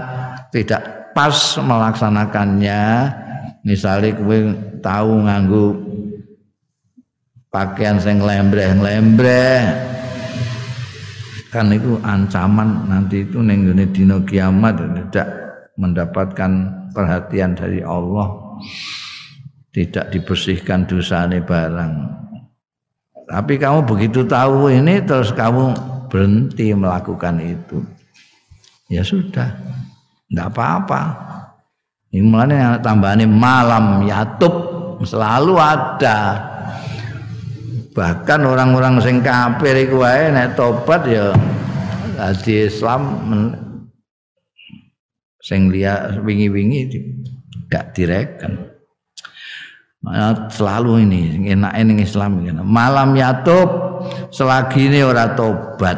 [0.49, 2.81] tidak pas melaksanakannya
[3.64, 4.38] misalnya kowe
[4.80, 5.65] tahu nganggu
[7.49, 9.60] pakaian sing lembreh-lembreh
[11.49, 15.27] kan itu ancaman nanti itu nenggone dino kiamat tidak
[15.80, 16.51] mendapatkan
[16.93, 18.38] perhatian dari Allah.
[19.69, 21.93] Tidak dibersihkan dosa ini barang.
[23.30, 25.77] Tapi kamu begitu tahu ini terus kamu
[26.09, 27.85] berhenti melakukan itu.
[28.89, 29.53] Ya sudah
[30.26, 31.01] tidak apa-apa.
[32.09, 34.53] Ini mulanya tambahannya malam yatub
[35.05, 36.48] selalu ada
[37.94, 41.34] bahkan orang-orang sing kafir iku wae nek tobat ya
[42.44, 43.02] di Islam
[45.40, 46.91] sing liya wingi-wingi
[47.72, 48.70] gak direken.
[50.52, 51.22] Selalu ini
[51.52, 52.56] enak ini Islam ini.
[52.64, 53.68] malam yatub
[54.32, 55.98] selagi ini ora tobat.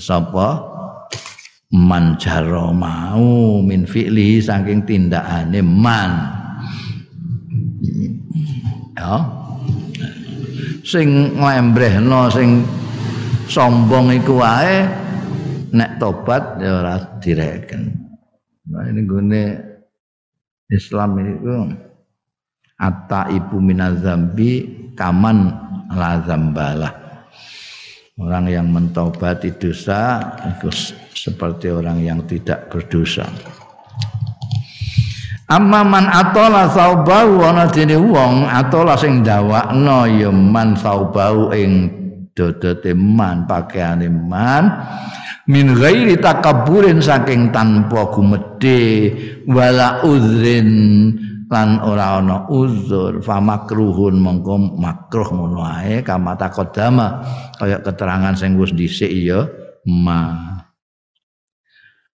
[0.00, 0.68] Sapa?
[1.70, 2.18] Man
[2.74, 6.10] mau min fi'li saking tindakane man.
[8.98, 9.39] Ya
[10.90, 12.66] sing nglembrehno sing
[13.46, 14.82] sombong iku wae
[15.70, 17.82] nek tobat ya ora direken.
[18.74, 19.42] Nah ini gune
[20.66, 21.54] Islam itu
[22.74, 24.66] atta ibu minazambi
[24.98, 25.38] kaman
[25.94, 26.94] la zambalah.
[28.20, 30.68] Orang yang mentobati dosa itu
[31.14, 33.24] seperti orang yang tidak berdosa
[35.50, 41.90] Amma man atola saubau ana dene wong atola sing dawakno ya man saubau ing
[42.38, 44.70] dodote man pakaiane man.
[45.50, 49.10] Min ghairi takabburin saking tanpa gumedhe
[49.50, 50.70] wala uzrin
[51.50, 53.18] lan ora ana uzur.
[53.18, 57.26] Fa makruhun mongko makruh ngono ae kama takodama
[57.58, 59.50] kaya keterangan sing wis dhisik ya
[59.82, 60.59] ma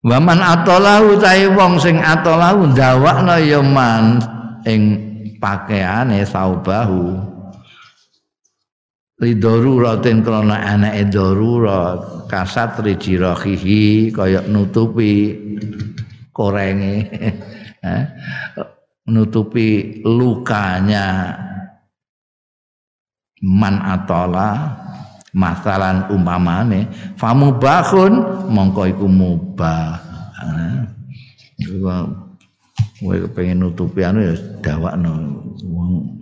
[0.06, 4.22] Waman atolahu tai wong sing atolahu ndawakna ya man
[4.61, 4.82] ing
[5.41, 7.18] pakaiane saubahu.
[9.18, 15.34] Lidoruratin krana anake darurat kasat rijirahihi kaya nutupi
[16.30, 17.10] korenge.
[19.10, 21.34] Nutupi lukanya.
[23.41, 24.69] Man atola
[25.36, 26.88] masalan umpamane
[27.20, 29.99] famubahun mongko iku mubah.
[32.95, 34.34] Kowe pengen nutupi anu ya
[34.64, 35.12] dawakno.
[35.68, 36.16] Wong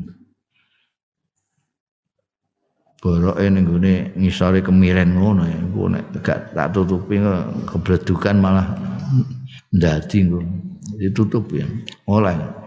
[3.04, 7.20] boroke ning gone ngisore kemiren ngono ya engko nek gak tak tutupi
[7.68, 8.80] kebledukan malah
[9.76, 10.40] ndadi engko
[10.96, 11.68] ditutup ya
[12.08, 12.63] oleh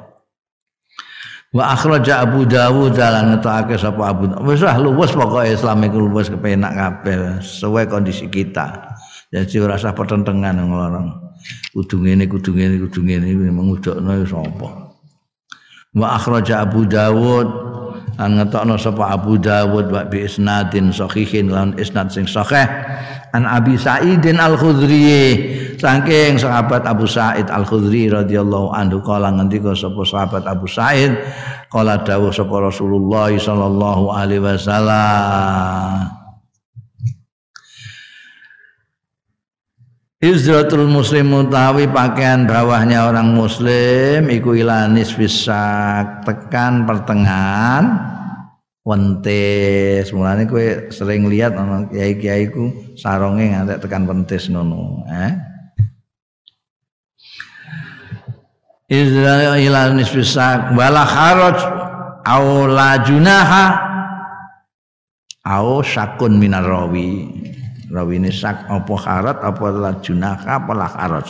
[1.57, 6.29] Wa akhraja Abu Dawud dalan ngetokake sapa Abu wis lah luwes pokoke Islam iku luwes
[6.29, 8.93] kepenak kabeh sesuai kondisi kita.
[9.33, 11.17] Jadi ora usah pertentangan nglarang.
[11.73, 14.69] Kudu ngene kudu ngene kudu ngene mengudokno sapa.
[15.97, 17.66] Wa akhraja Abu Dawud
[18.17, 22.65] an ngetokno sapa Abu Dawud wa bi isnadin sahihin lan isnad sing sahih.
[23.37, 30.49] An Abi Sa'idin Al-Khudri saking sahabat Abu Sa'id Al-Khudri radhiyallahu anhu kala ngendika sapa sahabat
[30.49, 31.13] Abu Sa'id
[31.69, 36.16] kala dawuh sapa Rasulullah sallallahu alaihi wasallam
[40.17, 45.61] Izratul muslim utawi pakaian bawahnya orang muslim iku ilanis bisa
[46.25, 48.01] tekan pertengahan
[48.81, 50.09] wentis.
[50.17, 55.37] Mulane kowe sering lihat ana kiai-kiai ku saronge ngantek tekan wentis ngono eh?
[58.89, 61.59] Izra ila nisfi sak wala kharaj
[62.25, 63.65] au la junaha
[65.45, 66.65] au syakun minar
[67.91, 71.29] rawi ini sak apa kharat apa la junaha apa la kharaj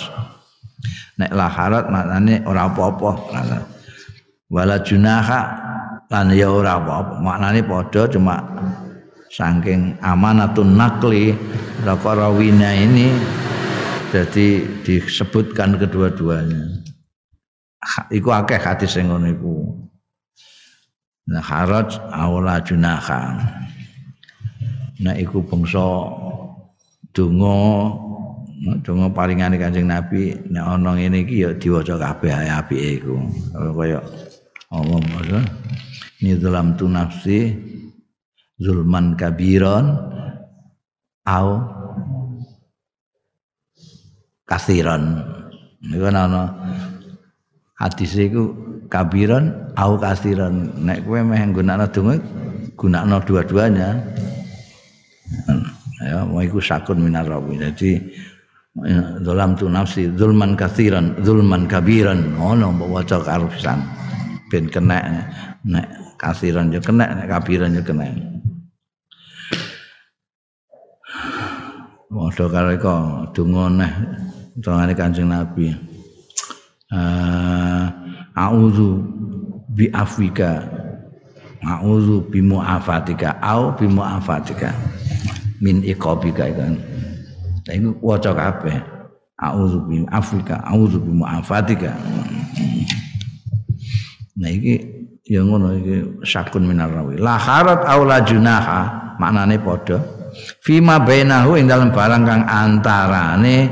[1.20, 3.10] nek la kharat maknane ora apa-apa.
[4.46, 5.40] Wala junaha
[6.06, 7.14] lan ya ora apa-apa.
[7.18, 8.36] Maknane padha cuma
[9.32, 11.34] saking amanatun nakli
[11.82, 13.10] rawina ini
[14.14, 16.84] jadi disebutkan kedua-duanya.
[18.10, 19.54] Iku akeh hadis sing ngono iku.
[21.26, 23.34] Nah haraj awla junaha
[24.96, 25.84] nah iku bangsa
[27.16, 27.56] donga
[28.84, 33.16] donga paringane Kanjeng Nabi nek ana ngene iki ya diwaca kabeh apike iku.
[33.56, 34.04] Kaya
[34.68, 35.44] omong maksud
[36.20, 37.56] ni dalam tu nafsi
[38.60, 39.96] zulman kabiron
[41.24, 41.48] au
[44.44, 45.24] kasiran
[45.80, 46.52] niku ana
[47.80, 48.52] hadis iku
[48.92, 52.14] kabiran au kasiran nek kowe meh nggunakno donga
[52.76, 53.88] gunakno dua-duanya
[56.02, 57.60] ya mau iku sakun minar rawi.
[57.60, 57.90] Jadi
[59.24, 62.36] dalam tu nafsi zulman kasiran zulman kabiran.
[62.36, 63.80] Ono mbok waca karo pisan.
[64.52, 65.26] Ben kena
[65.64, 65.86] nek
[66.20, 68.06] kasiran yo kena nek kabiran yo kena
[72.06, 73.02] Waduh kalau kok
[73.34, 73.92] dungo neh
[74.62, 75.68] tongane Kanjeng Nabi.
[76.92, 77.86] uh,
[78.36, 79.02] a'udzu
[79.72, 80.62] bi afwika
[81.64, 84.70] a'udzu bi mu'afatika au bi mu'afatika
[85.60, 86.76] min iqabika kan
[87.66, 88.78] Nah, iku waca kabeh.
[89.36, 91.92] A'udzu bi afika, a'udzu bi mu'afatika.
[94.36, 94.80] Nah iki
[95.28, 97.20] ya ngono iki sakun minar rawi.
[97.20, 100.00] La harat aw la junaha, maknane padha.
[100.64, 103.68] Fima bainahu ing dalam barang kang antarane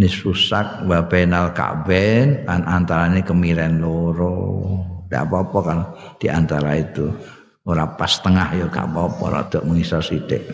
[0.00, 4.64] nisfusak wa bainal ka'ben an antarane kemiren loro.
[5.04, 5.78] Tidak apa-apa kan
[6.16, 7.12] di antara itu.
[7.64, 10.52] Ora pas tengah ya gak apa-apa rada mengisor sithik.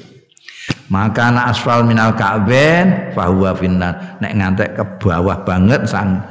[0.91, 4.19] Maka na asfal minal ka'ben fahuwa finnar.
[4.23, 6.23] Nek ngantek ke bawah banget sang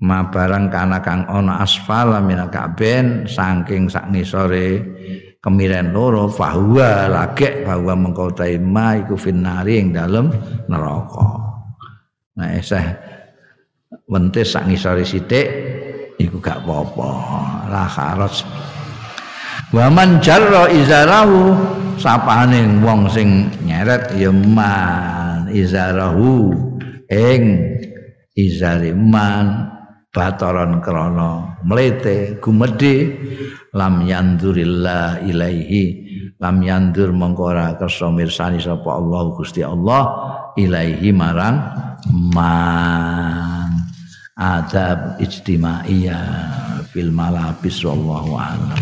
[0.00, 4.80] ma barang kana kang ana asfal minal ka'ben saking sak ngisore
[5.44, 8.32] kemiren loro fahuwa lagek bahwa mengkau
[8.64, 10.32] ma iku finnari ing dalem
[10.72, 11.28] neraka.
[12.40, 12.84] Nah eseh
[14.08, 15.48] wentis sak ngisore sithik
[16.16, 17.10] iku gak apa-apa.
[17.68, 18.44] La kharas.
[19.68, 21.52] Wa man jarra izarahu
[22.00, 26.56] sapane wong sing nyeret ya man izarahu
[27.12, 27.68] ing
[28.32, 29.68] izariman
[30.08, 33.12] bataran krana mlete gumedhe
[33.76, 35.84] lam yandurillah ilaihi
[36.40, 40.02] lam yandur mengko ora kersa mirsani sapa Allah Gusti Allah
[40.56, 41.60] ilaihi marang
[42.32, 43.68] man.
[44.38, 48.78] Adab ijtimaiyah fil malabis wallahu a'lam